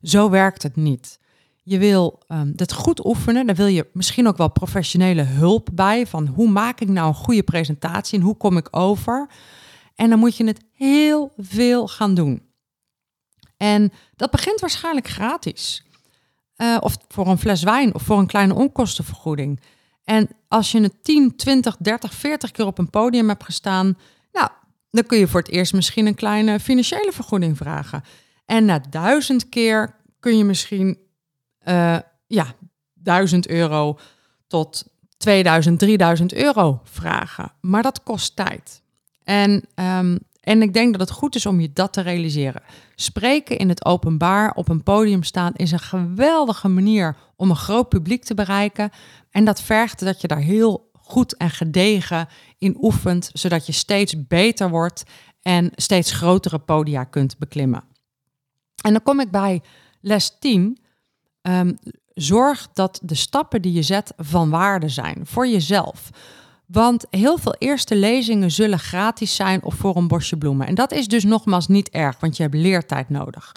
Zo 0.02 0.30
werkt 0.30 0.64
het 0.64 0.76
niet. 0.76 1.20
Je 1.64 1.78
wil 1.78 2.20
um, 2.28 2.54
het 2.56 2.74
goed 2.74 3.06
oefenen. 3.06 3.46
Daar 3.46 3.56
wil 3.56 3.66
je 3.68 3.88
misschien 3.94 4.28
ook 4.28 4.38
wel 4.38 4.52
professionele 4.52 5.22
hulp 5.22 5.70
bij. 5.74 6.08
Van 6.08 6.28
hoe 6.28 6.50
maak 6.50 6.80
ik 6.80 6.90
nou 6.90 7.08
een 7.08 7.14
goede 7.14 7.44
presentatie 7.44 8.20
en 8.20 8.26
hoe 8.26 8.38
kom 8.38 8.58
ik 8.58 8.68
over? 8.72 9.28
En 9.96 10.10
dan 10.10 10.20
moet 10.20 10.38
je 10.38 10.46
het 10.46 10.60
heel 10.74 11.34
veel 11.38 11.88
gaan 11.88 12.14
doen. 12.14 12.42
En 13.58 13.92
dat 14.16 14.32
begint 14.32 14.60
waarschijnlijk 14.60 15.08
gratis. 15.08 15.86
Uh, 16.58 16.78
of 16.80 16.98
voor 17.08 17.28
een 17.28 17.38
fles 17.38 17.64
wijn 17.64 17.94
of 17.94 18.02
voor 18.02 18.20
een 18.20 18.28
kleine 18.28 18.54
onkostenvergoeding. 18.54 19.60
En 20.04 20.30
als 20.48 20.72
je 20.72 20.82
het 20.82 21.04
10, 21.04 21.36
20, 21.36 21.78
30, 21.78 22.14
40 22.14 22.52
keer 22.52 22.66
op 22.66 22.78
een 22.78 22.90
podium 22.90 23.28
hebt 23.28 23.44
gestaan, 23.44 23.98
nou, 24.32 24.50
dan 24.92 25.06
kun 25.06 25.18
je 25.18 25.28
voor 25.28 25.40
het 25.40 25.50
eerst 25.50 25.74
misschien 25.74 26.06
een 26.06 26.16
kleine 26.16 26.60
financiële 26.60 27.12
vergoeding 27.12 27.58
vragen. 27.58 28.04
En 28.46 28.66
na 28.66 28.80
duizend 28.90 29.50
keer 29.50 29.96
kun 30.20 30.38
je 30.38 30.44
misschien 30.44 30.98
uh, 31.68 31.98
ja, 32.28 32.56
1000 32.94 33.48
euro 33.48 34.00
tot 34.48 34.86
2000, 35.18 35.80
3000 35.80 36.34
euro 36.34 36.82
vragen. 36.84 37.52
Maar 37.62 37.84
dat 37.84 38.04
kost 38.04 38.36
tijd. 38.36 38.83
En, 39.24 39.64
ehm, 39.76 40.18
en 40.40 40.62
ik 40.62 40.74
denk 40.74 40.92
dat 40.92 41.08
het 41.08 41.18
goed 41.18 41.36
is 41.36 41.46
om 41.46 41.60
je 41.60 41.74
dat 41.74 41.94
te 41.94 42.02
realiseren. 42.02 42.62
Spreken 42.96 43.58
in 43.58 43.70
het 43.70 43.86
openbaar, 43.86 44.54
op 44.54 44.70
een 44.70 44.84
podium 44.84 45.24
staan, 45.24 45.54
is 45.54 45.72
een 45.72 45.80
geweldige 45.80 46.68
manier 46.68 47.16
om 47.36 47.50
een 47.50 47.56
groot 47.56 47.90
publiek 47.90 48.24
te 48.24 48.34
bereiken. 48.34 48.90
En 49.32 49.46
dat 49.46 49.62
vergt 49.62 50.00
dat 50.00 50.22
je 50.22 50.28
daar 50.28 50.40
heel 50.40 50.92
goed 50.92 51.38
en 51.38 51.50
gedegen 51.50 52.28
in 52.58 52.78
oefent, 52.82 53.30
zodat 53.34 53.66
je 53.66 53.72
steeds 53.72 54.28
beter 54.28 54.70
wordt 54.70 55.04
en 55.42 55.72
steeds 55.76 56.12
grotere 56.12 56.60
podia 56.60 57.04
kunt 57.04 57.38
beklimmen. 57.38 57.84
En 58.82 58.92
dan 58.92 59.04
kom 59.04 59.20
ik 59.20 59.32
bij 59.32 59.62
les 60.02 60.36
10. 60.40 60.78
Ehm, 61.42 61.74
zorg 62.14 62.70
dat 62.74 63.00
de 63.04 63.16
stappen 63.16 63.62
die 63.62 63.74
je 63.74 63.82
zet 63.82 64.14
van 64.18 64.50
waarde 64.50 64.90
zijn 64.90 65.26
voor 65.26 65.48
jezelf. 65.48 66.10
Want 66.66 67.06
heel 67.10 67.38
veel 67.38 67.56
eerste 67.58 67.96
lezingen 67.96 68.52
zullen 68.52 68.80
gratis 68.80 69.36
zijn 69.36 69.64
of 69.64 69.76
voor 69.76 69.96
een 69.96 70.08
bosje 70.08 70.38
bloemen. 70.38 70.68
En 70.68 70.76
dat 70.76 70.92
is 70.92 71.08
dus 71.08 71.24
nogmaals 71.24 71.68
niet 71.68 71.90
erg, 71.90 72.20
want 72.20 72.38
je 72.38 72.44
hebt 72.44 72.56
leertijd 72.56 73.10
nodig. 73.10 73.52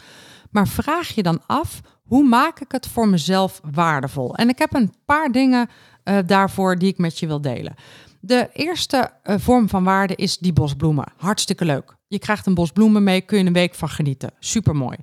Maar 0.51 0.69
vraag 0.69 1.09
je 1.09 1.23
dan 1.23 1.41
af, 1.47 1.81
hoe 2.03 2.25
maak 2.25 2.61
ik 2.61 2.73
het 2.73 2.87
voor 2.87 3.09
mezelf 3.09 3.61
waardevol? 3.73 4.35
En 4.35 4.49
ik 4.49 4.59
heb 4.59 4.75
een 4.75 4.95
paar 5.05 5.33
dingen 5.33 5.69
uh, 6.05 6.19
daarvoor 6.27 6.79
die 6.79 6.89
ik 6.89 6.99
met 6.99 7.19
je 7.19 7.27
wil 7.27 7.41
delen. 7.41 7.75
De 8.21 8.51
eerste 8.53 9.11
uh, 9.25 9.35
vorm 9.39 9.69
van 9.69 9.85
waarde 9.85 10.15
is 10.15 10.39
die 10.39 10.53
bosbloemen. 10.53 11.13
Hartstikke 11.17 11.65
leuk. 11.65 11.97
Je 12.09 12.19
krijgt 12.19 12.47
een 12.47 12.55
bos 12.55 12.71
bloemen 12.71 13.03
mee, 13.03 13.21
kun 13.21 13.39
je 13.39 13.45
een 13.45 13.53
week 13.53 13.75
van 13.75 13.89
genieten. 13.89 14.31
Supermooi. 14.39 14.97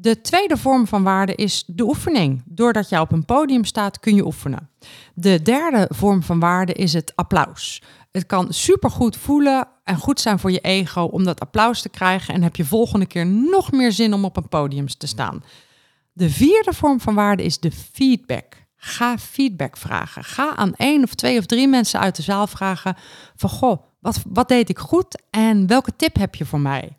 De 0.00 0.20
tweede 0.20 0.56
vorm 0.56 0.86
van 0.86 1.02
waarde 1.02 1.34
is 1.34 1.64
de 1.66 1.82
oefening. 1.82 2.42
Doordat 2.44 2.88
je 2.88 3.00
op 3.00 3.12
een 3.12 3.24
podium 3.24 3.64
staat, 3.64 4.00
kun 4.00 4.14
je 4.14 4.24
oefenen. 4.24 4.70
De 5.14 5.42
derde 5.42 5.88
vorm 5.94 6.22
van 6.22 6.40
waarde 6.40 6.72
is 6.72 6.92
het 6.92 7.12
applaus. 7.14 7.82
Het 8.12 8.26
kan 8.26 8.52
supergoed 8.52 9.16
voelen 9.16 9.68
en 9.84 9.96
goed 9.96 10.20
zijn 10.20 10.38
voor 10.38 10.50
je 10.50 10.60
ego 10.60 11.02
om 11.02 11.24
dat 11.24 11.40
applaus 11.40 11.82
te 11.82 11.88
krijgen 11.88 12.34
en 12.34 12.42
heb 12.42 12.56
je 12.56 12.64
volgende 12.64 13.06
keer 13.06 13.26
nog 13.26 13.72
meer 13.72 13.92
zin 13.92 14.12
om 14.12 14.24
op 14.24 14.36
een 14.36 14.48
podium 14.48 14.86
te 14.86 15.06
staan. 15.06 15.44
De 16.12 16.30
vierde 16.30 16.72
vorm 16.72 17.00
van 17.00 17.14
waarde 17.14 17.42
is 17.42 17.58
de 17.58 17.70
feedback. 17.70 18.66
Ga 18.76 19.18
feedback 19.18 19.76
vragen. 19.76 20.24
Ga 20.24 20.56
aan 20.56 20.74
één 20.74 21.02
of 21.02 21.14
twee 21.14 21.38
of 21.38 21.46
drie 21.46 21.68
mensen 21.68 22.00
uit 22.00 22.16
de 22.16 22.22
zaal 22.22 22.46
vragen 22.46 22.96
van 23.36 23.50
goh, 23.50 23.82
wat, 24.00 24.22
wat 24.28 24.48
deed 24.48 24.68
ik 24.68 24.78
goed 24.78 25.22
en 25.30 25.66
welke 25.66 25.96
tip 25.96 26.16
heb 26.16 26.34
je 26.34 26.44
voor 26.44 26.60
mij? 26.60 26.97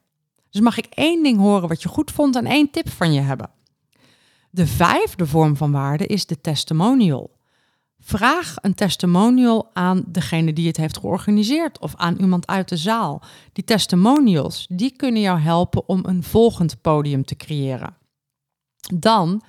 Dus 0.50 0.62
mag 0.62 0.78
ik 0.78 0.86
één 0.86 1.24
ding 1.24 1.38
horen 1.38 1.68
wat 1.68 1.82
je 1.82 1.90
goed 1.90 2.12
vond 2.12 2.36
en 2.36 2.46
één 2.46 2.72
tip 2.72 2.90
van 2.90 3.14
je 3.14 3.22
hebben. 3.22 3.50
De 4.50 4.68
vijfde 4.68 5.28
vorm 5.28 5.56
van 5.56 5.72
waarde 5.72 6.06
is 6.06 6.26
de 6.26 6.42
testimonial. 6.42 7.38
Vraag 8.00 8.56
een 8.62 8.74
testimonial 8.74 9.70
aan 9.74 10.04
degene 10.08 10.54
die 10.54 10.68
het 10.68 10.78
heeft 10.78 10.98
georganiseerd 10.98 11.80
of 11.80 11.96
aan 11.96 12.16
iemand 12.16 12.48
uit 12.48 12.70
de 12.70 12.78
zaal. 12.78 13.22
Die 13.54 13.64
testimonials 13.64 14.66
die 14.70 14.96
kunnen 14.96 15.22
jou 15.22 15.40
helpen 15.40 15.88
om 15.88 16.06
een 16.06 16.24
volgend 16.24 16.82
podium 16.82 17.26
te 17.26 17.36
creëren. 17.36 17.98
Dan 18.96 19.42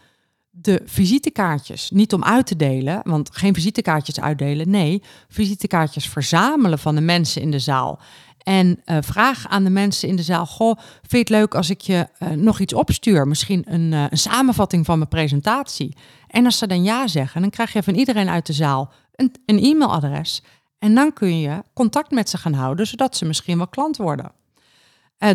de 0.50 0.82
visitekaartjes. 0.84 1.90
Niet 1.90 2.12
om 2.12 2.24
uit 2.24 2.46
te 2.46 2.56
delen, 2.56 3.00
want 3.04 3.36
geen 3.36 3.54
visitekaartjes 3.54 4.20
uitdelen. 4.20 4.70
Nee, 4.70 5.02
visitekaartjes 5.28 6.08
verzamelen 6.08 6.78
van 6.78 6.94
de 6.94 7.00
mensen 7.00 7.42
in 7.42 7.50
de 7.50 7.58
zaal. 7.58 8.00
En 8.42 8.80
uh, 8.86 8.96
vraag 9.00 9.48
aan 9.48 9.64
de 9.64 9.70
mensen 9.70 10.08
in 10.08 10.16
de 10.16 10.22
zaal: 10.22 10.46
Goh, 10.46 10.78
vind 10.78 11.10
je 11.10 11.18
het 11.18 11.28
leuk 11.28 11.54
als 11.54 11.70
ik 11.70 11.80
je 11.80 12.08
uh, 12.18 12.28
nog 12.28 12.60
iets 12.60 12.74
opstuur? 12.74 13.28
Misschien 13.28 13.64
een, 13.66 13.92
uh, 13.92 14.04
een, 14.10 14.18
samenvatting 14.18 14.86
van 14.86 14.98
mijn 14.98 15.10
presentatie. 15.10 15.96
En 16.26 16.44
als 16.44 16.58
ze 16.58 16.66
dan 16.66 16.82
ja 16.82 17.06
zeggen, 17.06 17.40
dan 17.40 17.50
krijg 17.50 17.72
je 17.72 17.82
van 17.82 17.94
iedereen 17.94 18.28
uit 18.28 18.46
de 18.46 18.52
zaal 18.52 18.92
een, 19.14 19.34
een 19.46 19.58
e-mailadres. 19.58 20.42
En 20.78 20.94
dan 20.94 21.12
kun 21.12 21.38
je 21.38 21.62
contact 21.74 22.10
met 22.10 22.28
ze 22.28 22.38
gaan 22.38 22.52
houden, 22.52 22.86
zodat 22.86 23.16
ze 23.16 23.24
misschien 23.24 23.56
wel 23.56 23.68
klant 23.68 23.96
worden. 23.96 24.32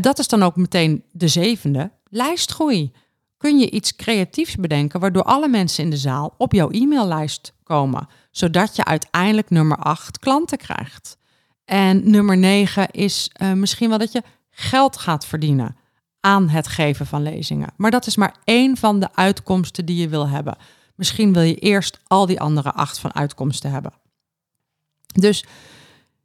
dat 0.01 0.19
is 0.19 0.27
dan 0.27 0.43
ook 0.43 0.55
meteen 0.55 1.03
de 1.11 1.27
zevende: 1.27 1.91
lijstgroei. 2.09 2.91
Kun 3.45 3.59
je 3.59 3.69
iets 3.69 3.95
creatiefs 3.95 4.55
bedenken 4.55 4.99
waardoor 4.99 5.23
alle 5.23 5.47
mensen 5.47 5.83
in 5.83 5.89
de 5.89 5.97
zaal 5.97 6.33
op 6.37 6.53
jouw 6.53 6.69
e-maillijst 6.69 7.53
komen, 7.63 8.07
zodat 8.31 8.75
je 8.75 8.85
uiteindelijk 8.85 9.49
nummer 9.49 9.77
8 9.77 10.19
klanten 10.19 10.57
krijgt. 10.57 11.17
En 11.65 12.09
nummer 12.09 12.37
9 12.37 12.91
is 12.91 13.31
uh, 13.41 13.51
misschien 13.51 13.89
wel 13.89 13.97
dat 13.97 14.11
je 14.11 14.23
geld 14.49 14.97
gaat 14.97 15.25
verdienen 15.25 15.75
aan 16.19 16.49
het 16.49 16.67
geven 16.67 17.05
van 17.05 17.21
lezingen. 17.21 17.73
Maar 17.77 17.91
dat 17.91 18.07
is 18.07 18.15
maar 18.15 18.35
één 18.43 18.77
van 18.77 18.99
de 18.99 19.15
uitkomsten 19.15 19.85
die 19.85 19.97
je 19.97 20.09
wil 20.09 20.27
hebben. 20.27 20.57
Misschien 20.95 21.33
wil 21.33 21.43
je 21.43 21.55
eerst 21.55 21.99
al 22.07 22.25
die 22.25 22.39
andere 22.39 22.71
acht 22.71 22.99
van 22.99 23.15
uitkomsten 23.15 23.71
hebben. 23.71 23.93
Dus 25.13 25.45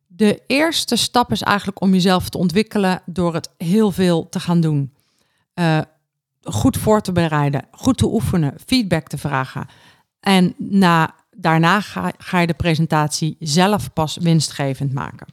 de 0.06 0.42
eerste 0.46 0.96
stap 0.96 1.32
is 1.32 1.42
eigenlijk 1.42 1.82
om 1.82 1.92
jezelf 1.92 2.28
te 2.28 2.38
ontwikkelen 2.38 3.02
door 3.06 3.34
het 3.34 3.50
heel 3.56 3.90
veel 3.90 4.28
te 4.28 4.40
gaan 4.40 4.60
doen. 4.60 4.94
Uh, 5.54 5.80
goed 6.52 6.76
voor 6.76 7.00
te 7.00 7.12
bereiden, 7.12 7.64
goed 7.70 7.98
te 7.98 8.06
oefenen, 8.06 8.54
feedback 8.66 9.06
te 9.06 9.18
vragen. 9.18 9.66
En 10.20 10.54
na, 10.56 11.14
daarna 11.30 11.80
ga, 11.80 12.12
ga 12.18 12.38
je 12.38 12.46
de 12.46 12.54
presentatie 12.54 13.36
zelf 13.38 13.92
pas 13.92 14.16
winstgevend 14.16 14.92
maken. 14.92 15.26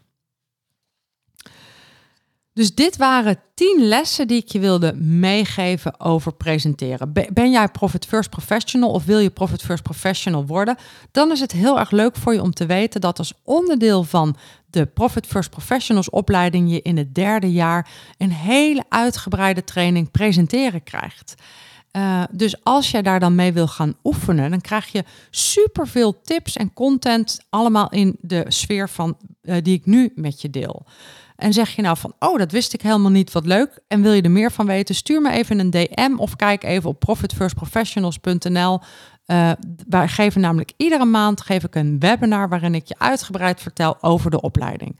Dus 2.58 2.76
dit 2.76 2.98
waren 2.98 3.40
tien 3.54 3.80
lessen 3.82 4.28
die 4.28 4.42
ik 4.42 4.52
je 4.52 4.60
wilde 4.60 4.94
meegeven 4.94 6.00
over 6.00 6.34
presenteren. 6.34 7.14
Ben 7.34 7.52
jij 7.52 7.68
Profit 7.68 8.06
First 8.06 8.30
Professional 8.30 8.92
of 8.92 9.06
wil 9.06 9.20
je 9.20 9.30
Profit 9.30 9.62
First 9.62 9.84
Professional 9.84 10.46
worden? 10.46 10.76
Dan 11.12 11.32
is 11.32 11.40
het 11.40 11.52
heel 11.52 11.80
erg 11.80 11.92
leuk 11.92 12.16
voor 12.16 12.34
je 12.34 12.42
om 12.42 12.54
te 12.54 12.66
weten 12.66 13.02
dat 13.02 13.20
als 13.20 13.34
onderdeel 13.44 14.04
van 14.04 14.36
de 14.70 14.86
Profit 14.86 15.28
First 15.28 15.50
Professionals 15.50 16.10
opleiding 16.10 16.72
je 16.72 16.82
in 16.82 16.98
het 16.98 17.16
derde 17.16 17.52
jaar 17.52 17.90
een 18.18 18.32
hele 18.32 18.84
uitgebreide 18.90 19.64
training 19.64 20.12
presenteren 20.12 20.84
krijgt. 20.84 21.36
Uh, 21.92 22.24
dus 22.32 22.64
als 22.64 22.92
jij 22.92 23.02
daar 23.02 23.20
dan 23.20 23.36
mee 23.36 23.54
wil 23.54 23.68
gaan 23.68 23.96
oefenen, 24.04 24.50
dan 24.50 24.62
krijg 24.62 24.88
je 24.92 25.04
superveel 25.30 26.22
tips 26.22 26.56
en 26.56 26.74
content 26.74 27.40
allemaal 27.50 27.90
in 27.90 28.18
de 28.22 28.46
sfeer 28.48 28.90
van 28.90 29.18
uh, 29.42 29.56
die 29.62 29.78
ik 29.78 29.86
nu 29.86 30.12
met 30.16 30.42
je 30.42 30.50
deel. 30.50 30.86
En 31.38 31.54
zeg 31.54 31.76
je 31.76 31.82
nou 31.82 31.98
van, 31.98 32.14
oh, 32.20 32.38
dat 32.38 32.52
wist 32.52 32.74
ik 32.74 32.82
helemaal 32.82 33.12
niet, 33.12 33.32
wat 33.32 33.46
leuk. 33.46 33.80
En 33.88 34.02
wil 34.02 34.14
je 34.14 34.22
er 34.22 34.32
meer 34.32 34.52
van 34.52 34.66
weten, 34.66 34.96
stuur 34.96 35.22
me 35.22 35.32
even 35.32 35.60
een 35.60 35.70
DM 35.70 36.14
of 36.16 36.36
kijk 36.36 36.64
even 36.64 36.90
op 36.90 37.00
profitfirstprofessionals.nl. 37.00 38.80
Uh, 39.26 39.52
wij 39.88 40.08
geven 40.08 40.42
namelijk 40.42 40.72
iedere 40.78 41.06
maand 41.06 41.42
geef 41.42 41.64
ik 41.64 41.76
een 41.76 42.00
webinar 42.00 42.50
waarin 42.50 42.76
ik 42.76 42.88
je 42.88 42.96
uitgebreid 42.98 43.62
vertel 43.62 44.04
over 44.04 44.32
de 44.32 44.42
opleiding. 44.42 45.00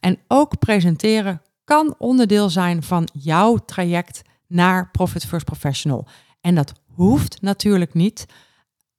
En 0.00 0.18
ook 0.28 0.58
presenteren 0.58 1.42
kan 1.64 1.94
onderdeel 1.98 2.50
zijn 2.50 2.82
van 2.82 3.08
jouw 3.12 3.56
traject 3.56 4.22
naar 4.46 4.90
Profit 4.90 5.26
First 5.26 5.44
Professional. 5.44 6.06
En 6.40 6.54
dat 6.54 6.72
hoeft 6.94 7.40
natuurlijk 7.40 7.94
niet. 7.94 8.26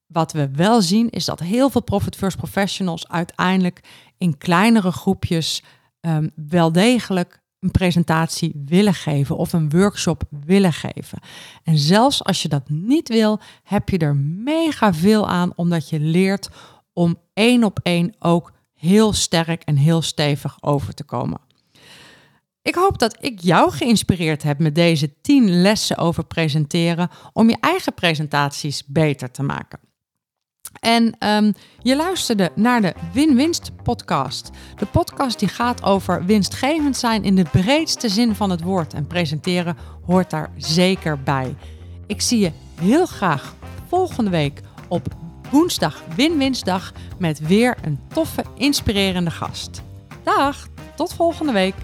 Wat 0.05 0.31
we 0.31 0.49
wel 0.51 0.81
zien 0.81 1.09
is 1.09 1.25
dat 1.25 1.39
heel 1.39 1.69
veel 1.69 1.83
Profit 1.83 2.15
First 2.15 2.37
Professionals 2.37 3.07
uiteindelijk 3.07 3.83
in 4.17 4.37
kleinere 4.37 4.91
groepjes 4.91 5.63
um, 6.07 6.31
wel 6.35 6.71
degelijk 6.71 7.41
een 7.59 7.71
presentatie 7.71 8.63
willen 8.65 8.93
geven 8.93 9.37
of 9.37 9.53
een 9.53 9.69
workshop 9.69 10.23
willen 10.45 10.73
geven. 10.73 11.19
En 11.63 11.77
zelfs 11.77 12.23
als 12.23 12.41
je 12.41 12.47
dat 12.47 12.69
niet 12.69 13.07
wil, 13.07 13.39
heb 13.63 13.89
je 13.89 13.97
er 13.97 14.15
mega 14.15 14.93
veel 14.93 15.29
aan, 15.29 15.51
omdat 15.55 15.89
je 15.89 15.99
leert 15.99 16.49
om 16.93 17.17
één 17.33 17.63
op 17.63 17.79
één 17.83 18.15
ook 18.19 18.51
heel 18.73 19.13
sterk 19.13 19.63
en 19.63 19.75
heel 19.75 20.01
stevig 20.01 20.57
over 20.61 20.93
te 20.93 21.03
komen. 21.03 21.39
Ik 22.61 22.75
hoop 22.75 22.99
dat 22.99 23.17
ik 23.19 23.39
jou 23.39 23.71
geïnspireerd 23.71 24.43
heb 24.43 24.59
met 24.59 24.75
deze 24.75 25.21
10 25.21 25.61
lessen 25.61 25.97
over 25.97 26.25
presenteren 26.25 27.09
om 27.33 27.49
je 27.49 27.57
eigen 27.59 27.93
presentaties 27.93 28.85
beter 28.85 29.31
te 29.31 29.43
maken. 29.43 29.79
En 30.79 31.15
um, 31.19 31.53
je 31.81 31.95
luisterde 31.95 32.51
naar 32.55 32.81
de 32.81 32.93
Win-Winst 33.13 33.71
podcast. 33.83 34.49
De 34.75 34.85
podcast 34.85 35.39
die 35.39 35.47
gaat 35.47 35.83
over 35.83 36.25
winstgevend 36.25 36.97
zijn 36.97 37.23
in 37.23 37.35
de 37.35 37.45
breedste 37.51 38.09
zin 38.09 38.35
van 38.35 38.49
het 38.49 38.61
woord. 38.61 38.93
En 38.93 39.07
presenteren 39.07 39.77
hoort 40.05 40.29
daar 40.29 40.49
zeker 40.57 41.19
bij. 41.23 41.55
Ik 42.07 42.21
zie 42.21 42.39
je 42.39 42.51
heel 42.81 43.05
graag 43.05 43.55
volgende 43.87 44.29
week 44.29 44.61
op 44.87 45.07
woensdag 45.51 46.03
Win-Winstdag 46.15 46.93
met 47.19 47.39
weer 47.39 47.77
een 47.81 47.99
toffe, 48.13 48.43
inspirerende 48.55 49.31
gast. 49.31 49.81
Dag, 50.23 50.67
tot 50.95 51.13
volgende 51.13 51.51
week. 51.51 51.75